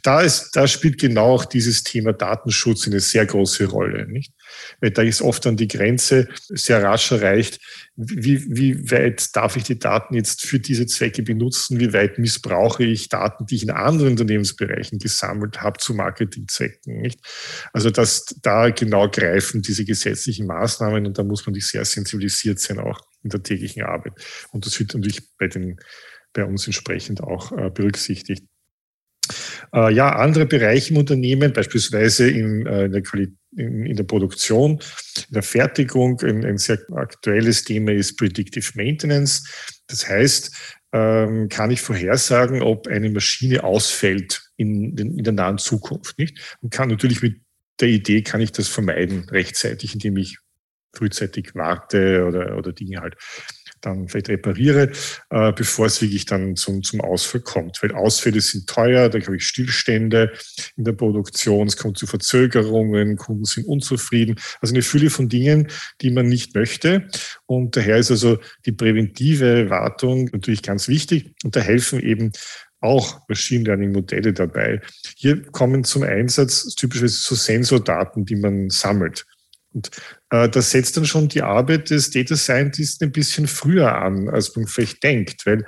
Da, 0.03 0.21
ist, 0.21 0.51
da 0.55 0.67
spielt 0.67 0.99
genau 0.99 1.33
auch 1.35 1.45
dieses 1.45 1.83
Thema 1.83 2.13
Datenschutz 2.13 2.87
eine 2.87 2.99
sehr 2.99 3.25
große 3.25 3.65
Rolle. 3.65 4.07
Nicht? 4.07 4.33
Weil 4.79 4.91
da 4.91 5.01
ist 5.01 5.21
oft 5.21 5.45
dann 5.45 5.57
die 5.57 5.67
Grenze 5.67 6.27
sehr 6.47 6.81
rasch 6.81 7.11
erreicht, 7.11 7.59
wie, 7.99 8.55
wie 8.55 8.91
weit 8.91 9.35
darf 9.35 9.57
ich 9.57 9.63
die 9.63 9.79
Daten 9.79 10.13
jetzt 10.13 10.45
für 10.45 10.59
diese 10.59 10.85
Zwecke 10.85 11.23
benutzen? 11.23 11.79
Wie 11.79 11.93
weit 11.93 12.19
missbrauche 12.19 12.83
ich 12.83 13.09
Daten, 13.09 13.47
die 13.47 13.55
ich 13.55 13.63
in 13.63 13.71
anderen 13.71 14.11
Unternehmensbereichen 14.11 14.99
gesammelt 14.99 15.61
habe, 15.61 15.79
zu 15.79 15.95
Marketingzwecken? 15.95 17.01
Nicht? 17.01 17.19
Also 17.73 17.89
dass 17.89 18.25
da 18.43 18.69
genau 18.69 19.09
greifen 19.09 19.63
diese 19.63 19.83
gesetzlichen 19.83 20.45
Maßnahmen 20.45 21.07
und 21.07 21.17
da 21.17 21.23
muss 21.23 21.43
man 21.47 21.55
sich 21.55 21.65
sehr 21.65 21.85
sensibilisiert 21.85 22.59
sein, 22.59 22.77
auch 22.77 23.01
in 23.23 23.31
der 23.31 23.41
täglichen 23.41 23.81
Arbeit. 23.81 24.13
Und 24.51 24.67
das 24.67 24.79
wird 24.79 24.93
natürlich 24.93 25.21
bei, 25.39 25.47
den, 25.47 25.79
bei 26.33 26.45
uns 26.45 26.67
entsprechend 26.67 27.21
auch 27.21 27.51
äh, 27.51 27.71
berücksichtigt. 27.71 28.43
Äh, 29.73 29.93
ja, 29.93 30.15
andere 30.15 30.45
Bereiche 30.45 30.93
im 30.93 30.99
Unternehmen, 30.99 31.51
beispielsweise 31.51 32.29
in, 32.29 32.65
äh, 32.65 32.85
in, 32.85 32.91
der 32.91 33.01
in, 33.57 33.85
in, 33.85 33.95
der 33.95 34.03
Produktion, 34.03 34.79
in 35.27 35.33
der 35.33 35.43
Fertigung, 35.43 36.19
ein, 36.21 36.45
ein, 36.45 36.57
sehr 36.57 36.79
aktuelles 36.93 37.63
Thema 37.63 37.91
ist 37.91 38.17
Predictive 38.17 38.71
Maintenance. 38.75 39.43
Das 39.87 40.07
heißt, 40.07 40.51
ähm, 40.93 41.49
kann 41.49 41.71
ich 41.71 41.81
vorhersagen, 41.81 42.61
ob 42.61 42.87
eine 42.87 43.09
Maschine 43.09 43.63
ausfällt 43.63 44.41
in, 44.55 44.97
in, 44.97 45.23
der 45.23 45.33
nahen 45.33 45.57
Zukunft, 45.57 46.17
nicht? 46.17 46.57
Und 46.61 46.71
kann 46.71 46.89
natürlich 46.89 47.21
mit 47.21 47.41
der 47.79 47.89
Idee 47.89 48.21
kann 48.21 48.41
ich 48.41 48.51
das 48.51 48.67
vermeiden 48.67 49.27
rechtzeitig, 49.29 49.93
indem 49.93 50.17
ich 50.17 50.37
frühzeitig 50.95 51.53
warte 51.53 52.25
oder, 52.25 52.57
oder 52.57 52.73
Dinge 52.73 53.01
halt 53.01 53.15
dann 53.81 54.07
vielleicht 54.07 54.29
repariere, 54.29 54.91
äh, 55.29 55.51
bevor 55.53 55.85
es 55.85 56.01
wirklich 56.01 56.25
dann 56.25 56.55
zum, 56.55 56.83
zum 56.83 57.01
Ausfall 57.01 57.41
kommt. 57.41 57.81
Weil 57.81 57.93
Ausfälle 57.93 58.41
sind 58.41 58.67
teuer, 58.67 59.09
da 59.09 59.19
habe 59.19 59.35
ich 59.35 59.47
Stillstände 59.47 60.31
in 60.75 60.83
der 60.83 60.93
Produktion, 60.93 61.67
es 61.67 61.77
kommt 61.77 61.97
zu 61.97 62.07
Verzögerungen, 62.07 63.17
Kunden 63.17 63.45
sind 63.45 63.67
unzufrieden. 63.67 64.35
Also 64.61 64.73
eine 64.73 64.83
Fülle 64.83 65.09
von 65.09 65.29
Dingen, 65.29 65.67
die 66.01 66.11
man 66.11 66.27
nicht 66.27 66.55
möchte. 66.55 67.07
Und 67.45 67.75
daher 67.75 67.97
ist 67.97 68.11
also 68.11 68.37
die 68.65 68.71
präventive 68.71 69.69
Wartung 69.69 70.29
natürlich 70.31 70.63
ganz 70.63 70.87
wichtig. 70.87 71.33
Und 71.43 71.55
da 71.55 71.59
helfen 71.59 71.99
eben 71.99 72.31
auch 72.79 73.27
Machine 73.27 73.63
Learning 73.63 73.91
Modelle 73.91 74.33
dabei. 74.33 74.81
Hier 75.15 75.41
kommen 75.51 75.83
zum 75.83 76.03
Einsatz 76.03 76.75
typischerweise 76.75 77.17
so 77.17 77.35
Sensordaten, 77.35 78.25
die 78.25 78.35
man 78.35 78.69
sammelt. 78.69 79.25
Und 79.73 79.89
das 80.29 80.71
setzt 80.71 80.97
dann 80.97 81.05
schon 81.05 81.29
die 81.29 81.41
Arbeit 81.41 81.89
des 81.89 82.11
Data 82.11 82.35
Scientists 82.35 83.01
ein 83.01 83.11
bisschen 83.11 83.47
früher 83.47 83.95
an, 83.95 84.29
als 84.29 84.55
man 84.55 84.67
vielleicht 84.67 85.03
denkt, 85.03 85.45
weil 85.45 85.65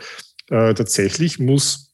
äh, 0.49 0.73
tatsächlich 0.73 1.39
muss, 1.39 1.93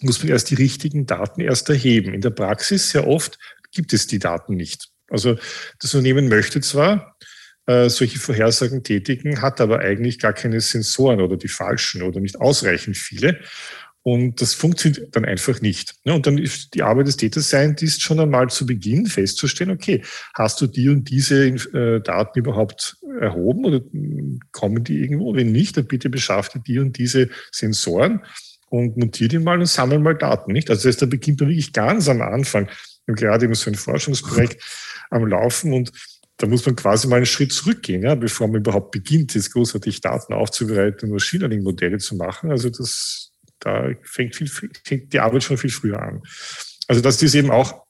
muss 0.00 0.22
man 0.22 0.32
erst 0.32 0.50
die 0.50 0.54
richtigen 0.54 1.06
Daten 1.06 1.40
erst 1.40 1.68
erheben. 1.68 2.14
In 2.14 2.20
der 2.20 2.30
Praxis 2.30 2.90
sehr 2.90 3.06
oft 3.06 3.38
gibt 3.72 3.92
es 3.92 4.06
die 4.06 4.18
Daten 4.18 4.54
nicht. 4.54 4.88
Also 5.08 5.36
das 5.80 5.94
Unternehmen 5.94 6.28
möchte 6.28 6.60
zwar 6.60 7.16
äh, 7.66 7.90
solche 7.90 8.18
Vorhersagen 8.18 8.82
tätigen, 8.82 9.42
hat 9.42 9.60
aber 9.60 9.80
eigentlich 9.80 10.18
gar 10.18 10.32
keine 10.32 10.60
Sensoren 10.60 11.20
oder 11.20 11.36
die 11.36 11.48
falschen 11.48 12.02
oder 12.02 12.20
nicht 12.20 12.40
ausreichend 12.40 12.96
viele. 12.96 13.40
Und 14.02 14.40
das 14.40 14.54
funktioniert 14.54 15.14
dann 15.14 15.26
einfach 15.26 15.60
nicht. 15.60 15.94
Und 16.04 16.26
dann 16.26 16.38
ist 16.38 16.74
die 16.74 16.82
Arbeit 16.82 17.06
des 17.06 17.18
Data 17.18 17.40
Scientists 17.40 18.00
schon 18.00 18.18
einmal 18.18 18.48
zu 18.48 18.64
Beginn 18.64 19.06
festzustellen, 19.06 19.70
okay, 19.70 20.02
hast 20.34 20.60
du 20.60 20.66
die 20.66 20.88
und 20.88 21.10
diese 21.10 21.46
äh, 21.46 22.00
Daten 22.00 22.38
überhaupt 22.38 22.96
erhoben 23.20 23.64
oder 23.66 23.82
kommen 24.52 24.84
die 24.84 25.00
irgendwo? 25.00 25.34
Wenn 25.34 25.52
nicht, 25.52 25.76
dann 25.76 25.86
bitte 25.86 26.08
beschaffe 26.08 26.60
die 26.66 26.78
und 26.78 26.96
diese 26.96 27.28
Sensoren 27.52 28.22
und 28.70 28.96
montiere 28.96 29.28
die 29.28 29.38
mal 29.38 29.58
und 29.58 29.66
sammle 29.66 29.98
mal 29.98 30.16
Daten. 30.16 30.52
Nicht? 30.52 30.70
Also 30.70 30.80
das 30.80 30.94
heißt, 30.94 31.02
da 31.02 31.06
beginnt 31.06 31.40
man 31.40 31.50
wirklich 31.50 31.74
ganz 31.74 32.08
am 32.08 32.22
Anfang. 32.22 32.66
Wir 33.04 33.12
haben 33.12 33.16
gerade 33.16 33.44
immer 33.44 33.54
so 33.54 33.70
ein 33.70 33.74
Forschungsprojekt 33.74 34.62
am 35.10 35.26
Laufen 35.26 35.74
und 35.74 35.92
da 36.38 36.46
muss 36.46 36.64
man 36.64 36.74
quasi 36.74 37.06
mal 37.06 37.16
einen 37.16 37.26
Schritt 37.26 37.52
zurückgehen, 37.52 38.02
ja, 38.02 38.14
bevor 38.14 38.48
man 38.48 38.62
überhaupt 38.62 38.92
beginnt, 38.92 39.34
jetzt 39.34 39.52
großartig 39.52 40.00
Daten 40.00 40.32
aufzubereiten 40.32 41.08
und 41.08 41.16
Machine 41.16 41.40
Learning 41.40 41.62
Modelle 41.62 41.98
zu 41.98 42.16
machen. 42.16 42.50
Also 42.50 42.70
das 42.70 43.32
da 43.60 43.90
fängt, 44.02 44.36
viel, 44.36 44.48
fängt 44.48 45.12
die 45.12 45.20
Arbeit 45.20 45.44
schon 45.44 45.58
viel 45.58 45.70
früher 45.70 46.00
an. 46.00 46.22
Also 46.88 47.00
das 47.00 47.22
ist 47.22 47.34
eben 47.34 47.50
auch, 47.50 47.84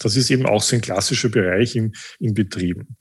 das 0.00 0.16
ist 0.16 0.30
eben 0.30 0.46
auch 0.46 0.62
so 0.62 0.76
ein 0.76 0.82
klassischer 0.82 1.28
Bereich 1.28 1.76
im, 1.76 1.92
im 2.18 2.34
Betrieben. 2.34 2.96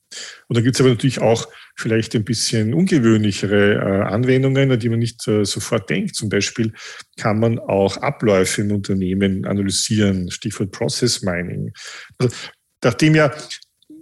Und 0.48 0.58
da 0.58 0.62
gibt 0.62 0.76
es 0.76 0.82
aber 0.82 0.90
natürlich 0.90 1.20
auch 1.20 1.48
vielleicht 1.76 2.16
ein 2.16 2.24
bisschen 2.24 2.74
ungewöhnlichere 2.74 3.74
äh, 3.76 4.14
Anwendungen, 4.14 4.72
an 4.72 4.80
die 4.80 4.90
man 4.90 5.00
nicht 5.00 5.28
äh, 5.28 5.46
sofort 5.46 5.90
denkt. 5.90 6.16
Zum 6.16 6.30
Beispiel 6.30 6.74
kann 7.18 7.40
man 7.40 7.60
auch 7.60 7.98
Abläufe 7.98 8.62
im 8.62 8.72
Unternehmen 8.72 9.46
analysieren, 9.46 10.32
Stichwort 10.32 10.72
Process 10.72 11.22
Mining. 11.22 11.74
Also, 12.18 12.36
nachdem 12.84 13.16
ja 13.16 13.32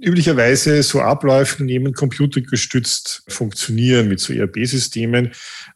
üblicherweise 0.02 0.84
so 0.84 1.02
Abläufe 1.02 1.64
nehmen 1.64 1.94
computergestützt 1.94 3.24
funktionieren 3.28 4.08
mit 4.08 4.20
so 4.20 4.34
ERP-Systemen, 4.34 5.32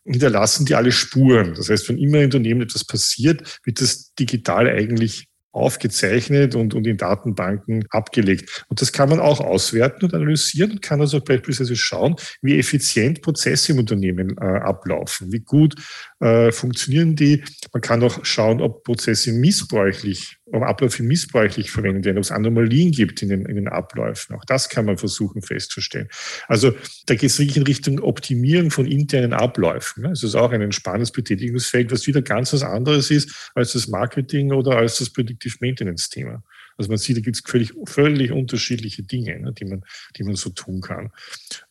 hinterlassen 0.06 0.66
die 0.66 0.76
alle 0.76 0.92
Spuren. 0.92 1.54
Das 1.56 1.70
heißt, 1.70 1.90
wenn 1.90 1.98
immer 1.98 2.20
im 2.20 2.26
Unternehmen 2.26 2.62
etwas 2.62 2.84
passiert, 2.84 3.60
wird 3.64 3.82
das 3.82 4.14
digital 4.16 4.68
eigentlich 4.68 5.28
aufgezeichnet 5.54 6.56
und, 6.56 6.74
und 6.74 6.88
in 6.88 6.98
Datenbanken 6.98 7.86
abgelegt. 7.90 8.66
Und 8.70 8.82
das 8.82 8.92
kann 8.94 9.10
man 9.10 9.20
auch 9.20 9.42
auswerten 9.42 10.06
und 10.06 10.14
analysieren 10.14 10.72
und 10.72 10.82
kann 10.82 11.02
also 11.02 11.20
beispielsweise 11.20 11.76
schauen, 11.76 12.16
wie 12.42 12.58
effizient 12.58 13.22
Prozesse 13.22 13.74
im 13.74 13.80
Unternehmen 13.80 14.38
äh, 14.40 14.46
ablaufen, 14.46 15.32
wie 15.32 15.42
gut 15.42 15.76
äh, 16.22 16.52
funktionieren 16.52 17.16
die. 17.16 17.44
Man 17.74 17.82
kann 17.82 18.04
auch 18.04 18.24
schauen, 18.24 18.62
ob 18.62 18.84
Prozesse 18.84 19.34
missbräuchlich, 19.34 20.38
ob 20.46 20.64
Abläufe 20.64 21.02
missbräuchlich 21.04 21.72
verwendet 21.72 22.06
werden, 22.06 22.18
ob 22.18 22.24
es 22.24 22.32
Anomalien 22.32 22.92
gibt 22.92 23.22
in 23.24 23.30
den, 23.30 23.46
in 23.46 23.56
den 23.56 23.68
Abläufen. 23.68 24.36
Auch 24.36 24.46
das 24.46 24.70
kann 24.70 24.86
man 24.86 24.98
versuchen 24.98 25.42
festzustellen. 25.42 26.08
Also 26.48 26.74
da 27.08 27.16
geht 27.16 27.32
es 27.32 27.40
wirklich 27.40 27.58
in 27.58 27.64
Richtung 27.64 28.00
Optimieren 28.00 28.70
von 28.70 28.86
internen 28.86 29.34
Abläufen. 29.34 30.06
Es 30.06 30.22
ist 30.24 30.36
auch 30.36 30.52
ein 30.52 30.72
spannendes 30.72 31.12
Betätigungsfeld, 31.12 31.92
was 31.92 32.06
wieder 32.06 32.22
ganz 32.22 32.54
was 32.54 32.64
anderes 32.64 33.10
ist 33.10 33.52
als 33.56 33.74
das 33.74 33.88
Marketing 33.88 34.52
oder 34.52 34.78
als 34.78 35.00
das 35.00 35.10
Predictive 35.10 35.58
Maintenance 35.60 36.10
Thema. 36.10 36.44
Also 36.78 36.90
man 36.90 37.00
sieht, 37.00 37.18
da 37.18 37.22
gibt 37.22 37.36
es 37.38 37.44
völlig, 37.46 37.74
völlig 37.86 38.32
unterschiedliche 38.32 39.04
Dinge, 39.04 39.40
ne, 39.40 39.54
die, 39.54 39.66
man, 39.66 39.84
die 40.18 40.24
man 40.24 40.36
so 40.36 40.52
tun 40.52 40.82
kann. 40.82 41.12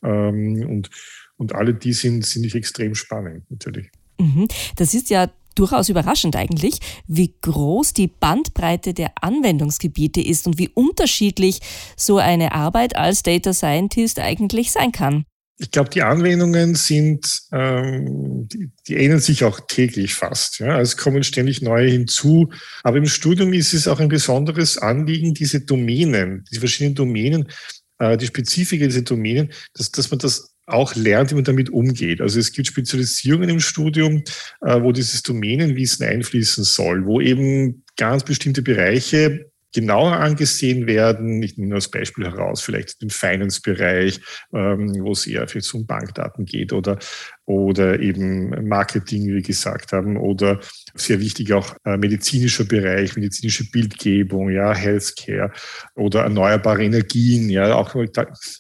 Ähm, 0.03 0.67
und, 0.69 0.91
und 1.37 1.55
alle 1.55 1.75
die 1.75 1.93
sind, 1.93 2.27
sind 2.27 2.43
nicht 2.43 2.55
extrem 2.55 2.95
spannend, 2.95 3.49
natürlich. 3.51 3.91
Mhm. 4.21 4.49
Das 4.77 4.95
ist 4.95 5.11
ja 5.11 5.29
durchaus 5.55 5.89
überraschend 5.89 6.37
eigentlich, 6.37 6.79
wie 7.07 7.35
groß 7.43 7.93
die 7.93 8.07
Bandbreite 8.09 8.95
der 8.95 9.13
Anwendungsgebiete 9.21 10.21
ist 10.21 10.47
und 10.47 10.59
wie 10.59 10.69
unterschiedlich 10.69 11.61
so 11.97 12.19
eine 12.19 12.53
Arbeit 12.53 12.97
als 12.97 13.23
Data 13.23 13.53
Scientist 13.53 14.19
eigentlich 14.19 14.73
sein 14.73 14.93
kann. 14.93 15.25
Ich 15.63 15.71
glaube, 15.71 15.91
die 15.91 16.03
Anwendungen 16.03 16.75
sind, 16.75 17.43
ähm, 17.53 18.49
die, 18.49 18.71
die 18.89 18.97
ähneln 18.97 19.21
sich 19.21 19.45
auch 19.45 19.61
täglich 19.69 20.15
fast. 20.15 20.61
Ja? 20.61 20.77
Also 20.77 20.93
es 20.93 20.97
kommen 20.97 21.23
ständig 21.23 21.61
neue 21.61 21.91
hinzu. 21.91 22.49
Aber 22.83 22.97
im 22.97 23.05
Studium 23.05 23.53
ist 23.53 23.75
es 23.75 23.87
auch 23.87 24.01
ein 24.01 24.09
besonderes 24.09 24.79
Anliegen, 24.79 25.35
diese 25.35 25.61
Domänen, 25.61 26.47
die 26.51 26.61
verschiedenen 26.61 26.95
Domänen, 26.95 27.49
äh, 27.99 28.17
die 28.17 28.27
Spezifika 28.27 28.87
dieser 28.87 29.03
Domänen, 29.03 29.53
dass, 29.75 29.93
dass 29.93 30.11
man 30.11 30.19
das 30.21 30.50
auch 30.73 30.95
lernt, 30.95 31.31
wie 31.31 31.37
man 31.37 31.45
damit 31.45 31.71
umgeht. 31.71 32.21
Also 32.21 32.39
es 32.39 32.53
gibt 32.53 32.69
Spezialisierungen 32.69 33.49
im 33.49 33.61
Studium, 33.61 34.23
äh, 34.63 34.81
wo 34.83 34.93
dieses 34.93 35.23
Domänenwissen 35.23 36.07
einfließen 36.07 36.65
soll, 36.65 37.07
wo 37.07 37.21
eben 37.21 37.85
ganz 37.97 38.25
bestimmte 38.25 38.63
Bereiche 38.63 39.50
genauer 39.73 40.13
angesehen 40.13 40.87
werden. 40.87 41.43
Ich 41.43 41.57
nehme 41.57 41.75
als 41.75 41.91
Beispiel 41.91 42.25
heraus 42.25 42.61
vielleicht 42.61 43.03
den 43.03 43.11
Finance-Bereich, 43.11 44.21
ähm, 44.53 44.95
wo 45.01 45.13
es 45.13 45.27
eher 45.27 45.47
vielleicht 45.47 45.73
um 45.75 45.87
Bankdaten 45.87 46.45
geht 46.45 46.73
oder, 46.73 46.99
oder 47.45 48.01
eben 48.01 48.69
Marketing, 48.69 49.25
wie 49.27 49.35
wir 49.35 49.43
gesagt 49.43 49.93
haben, 49.93 50.17
oder 50.17 50.61
sehr 50.95 51.21
wichtig 51.21 51.53
auch 51.53 51.75
äh, 51.85 51.97
medizinischer 51.97 52.65
Bereich, 52.65 53.17
medizinische 53.17 53.71
Bildgebung, 53.71 54.51
ja, 54.51 54.75
Healthcare 54.75 55.53
oder 55.95 56.23
erneuerbare 56.23 56.85
Energien, 56.85 57.49
ja, 57.49 57.75
auch 57.75 57.95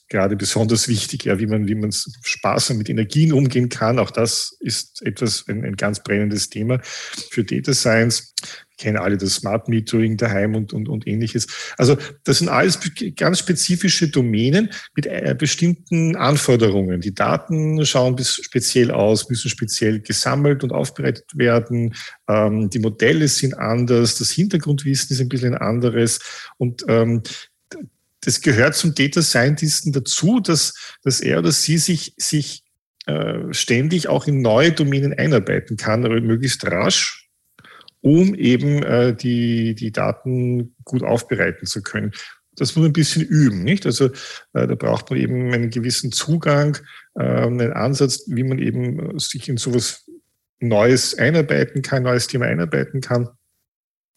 gerade 0.09 0.37
besonders 0.37 0.89
wichtig, 0.89 1.25
ja, 1.25 1.39
wie 1.39 1.47
man, 1.47 1.67
wie 1.67 1.75
man 1.75 1.91
sparsam 1.93 2.79
mit 2.79 2.89
Energien 2.89 3.33
umgehen 3.33 3.69
kann. 3.69 3.99
Auch 3.99 4.11
das 4.11 4.57
ist 4.61 5.03
etwas, 5.03 5.45
ein, 5.49 5.65
ein 5.65 5.77
ganz 5.77 6.03
brennendes 6.03 6.49
Thema 6.49 6.81
für 6.83 7.45
Data 7.45 7.75
Science 7.75 8.35
kennen 8.81 8.97
alle 8.97 9.17
das 9.17 9.35
Smart 9.35 9.69
Metering 9.69 10.17
daheim 10.17 10.57
und, 10.57 10.73
und, 10.73 10.89
und 10.89 11.07
ähnliches. 11.07 11.47
Also 11.77 11.97
das 12.25 12.39
sind 12.39 12.49
alles 12.49 12.81
ganz 13.15 13.39
spezifische 13.39 14.09
Domänen 14.09 14.71
mit 14.97 15.07
äh, 15.07 15.37
bestimmten 15.39 16.17
Anforderungen. 16.17 17.01
Die 17.01 17.15
Daten 17.15 17.85
schauen 17.85 18.17
bis 18.17 18.35
speziell 18.35 18.91
aus, 18.91 19.29
müssen 19.29 19.51
speziell 19.51 20.01
gesammelt 20.01 20.65
und 20.65 20.73
aufbereitet 20.73 21.27
werden. 21.35 21.95
Ähm, 22.29 22.71
die 22.71 22.79
Modelle 22.81 23.29
sind 23.29 23.57
anders, 23.57 24.19
das 24.19 24.31
Hintergrundwissen 24.31 25.15
ist 25.15 25.21
ein 25.21 25.29
bisschen 25.29 25.55
anderes 25.55 26.19
und 26.57 26.85
ähm, 26.89 27.23
das 28.23 28.41
gehört 28.41 28.75
zum 28.75 28.95
Data 28.95 29.23
Scientisten 29.23 29.93
dazu, 29.93 30.41
dass, 30.41 30.75
dass 31.03 31.21
er 31.21 31.39
oder 31.39 31.53
sie 31.53 31.79
sich, 31.79 32.15
sich 32.19 32.65
äh, 33.07 33.53
ständig 33.53 34.09
auch 34.09 34.27
in 34.27 34.43
neue 34.43 34.73
Domänen 34.73 35.15
einarbeiten 35.15 35.77
kann, 35.77 36.05
aber 36.05 36.21
möglichst 36.21 36.67
rasch, 36.67 37.20
um 38.01 38.35
eben 38.35 38.83
äh, 38.83 39.15
die, 39.15 39.75
die 39.75 39.93
Daten 39.93 40.75
gut 40.85 41.03
aufbereiten 41.03 41.67
zu 41.67 41.83
können. 41.83 42.13
Das 42.57 42.75
muss 42.75 42.83
man 42.83 42.91
ein 42.91 42.95
bisschen 42.95 43.23
üben, 43.23 43.63
nicht? 43.63 43.87
Also 43.87 44.07
äh, 44.53 44.67
da 44.67 44.75
braucht 44.75 45.11
man 45.11 45.19
eben 45.19 45.53
einen 45.53 45.71
gewissen 45.71 46.13
Zugang, 46.13 46.79
äh, 47.15 47.23
einen 47.23 47.73
Ansatz, 47.73 48.25
wie 48.27 48.45
man 48.45 48.59
eben 48.59 49.19
sich 49.19 49.49
in 49.49 49.57
sowas 49.57 50.07
Neues 50.61 51.17
einarbeiten 51.17 51.83
kann, 51.83 52.03
neues 52.03 52.27
Thema 52.27 52.47
einarbeiten 52.47 53.01
kann 53.01 53.31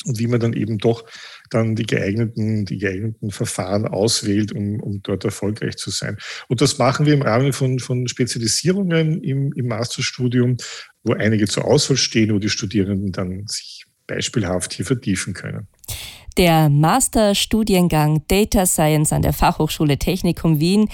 und 0.05 0.19
wie 0.19 0.27
man 0.27 0.39
dann 0.39 0.53
eben 0.53 0.77
doch 0.77 1.07
dann 1.53 1.75
die 1.75 1.85
geeigneten, 1.85 2.65
die 2.65 2.77
geeigneten 2.77 3.31
Verfahren 3.31 3.87
auswählt, 3.87 4.51
um, 4.51 4.79
um 4.79 5.01
dort 5.03 5.25
erfolgreich 5.25 5.77
zu 5.77 5.89
sein. 5.89 6.17
Und 6.47 6.61
das 6.61 6.77
machen 6.77 7.05
wir 7.05 7.13
im 7.13 7.21
Rahmen 7.21 7.53
von, 7.53 7.79
von 7.79 8.07
Spezialisierungen 8.07 9.21
im, 9.21 9.51
im 9.53 9.67
Masterstudium, 9.67 10.57
wo 11.03 11.13
einige 11.13 11.47
zur 11.47 11.65
Auswahl 11.65 11.97
stehen, 11.97 12.33
wo 12.33 12.39
die 12.39 12.49
Studierenden 12.49 13.11
dann 13.11 13.45
sich 13.47 13.85
beispielhaft 14.07 14.73
hier 14.73 14.85
vertiefen 14.85 15.33
können. 15.33 15.67
Der 16.37 16.69
Masterstudiengang 16.69 18.25
Data 18.27 18.65
Science 18.65 19.13
an 19.13 19.21
der 19.21 19.33
Fachhochschule 19.33 19.97
Technikum 19.97 20.59
Wien 20.59 20.89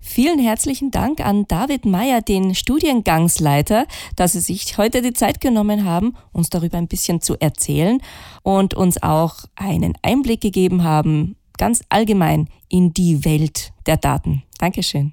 Vielen 0.00 0.38
herzlichen 0.38 0.90
Dank 0.90 1.20
an 1.20 1.46
David 1.46 1.84
Meyer, 1.84 2.22
den 2.22 2.54
Studiengangsleiter, 2.54 3.86
dass 4.16 4.32
Sie 4.32 4.40
sich 4.40 4.78
heute 4.78 5.02
die 5.02 5.12
Zeit 5.12 5.40
genommen 5.40 5.84
haben, 5.84 6.16
uns 6.32 6.48
darüber 6.48 6.78
ein 6.78 6.88
bisschen 6.88 7.20
zu 7.20 7.36
erzählen 7.38 8.02
und 8.42 8.74
uns 8.74 9.02
auch 9.02 9.44
einen 9.56 9.94
Einblick 10.02 10.40
gegeben 10.40 10.82
haben, 10.84 11.36
ganz 11.58 11.82
allgemein 11.90 12.48
in 12.68 12.94
die 12.94 13.24
Welt 13.24 13.72
der 13.86 13.98
Daten. 13.98 14.42
Dankeschön. 14.58 15.12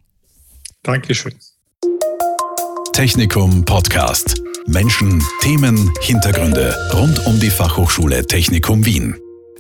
Dankeschön. 0.83 1.33
Technikum 2.93 3.65
Podcast. 3.65 4.41
Menschen, 4.67 5.23
Themen, 5.41 5.91
Hintergründe 6.01 6.75
rund 6.93 7.25
um 7.25 7.39
die 7.39 7.49
Fachhochschule 7.49 8.25
Technikum 8.25 8.85
Wien. 8.85 9.15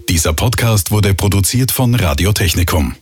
Dieser 0.09 0.33
Podcast 0.33 0.91
wurde 0.91 1.13
produziert 1.13 1.71
von 1.71 1.93
Radio 1.95 2.31
Technikum. 2.31 2.95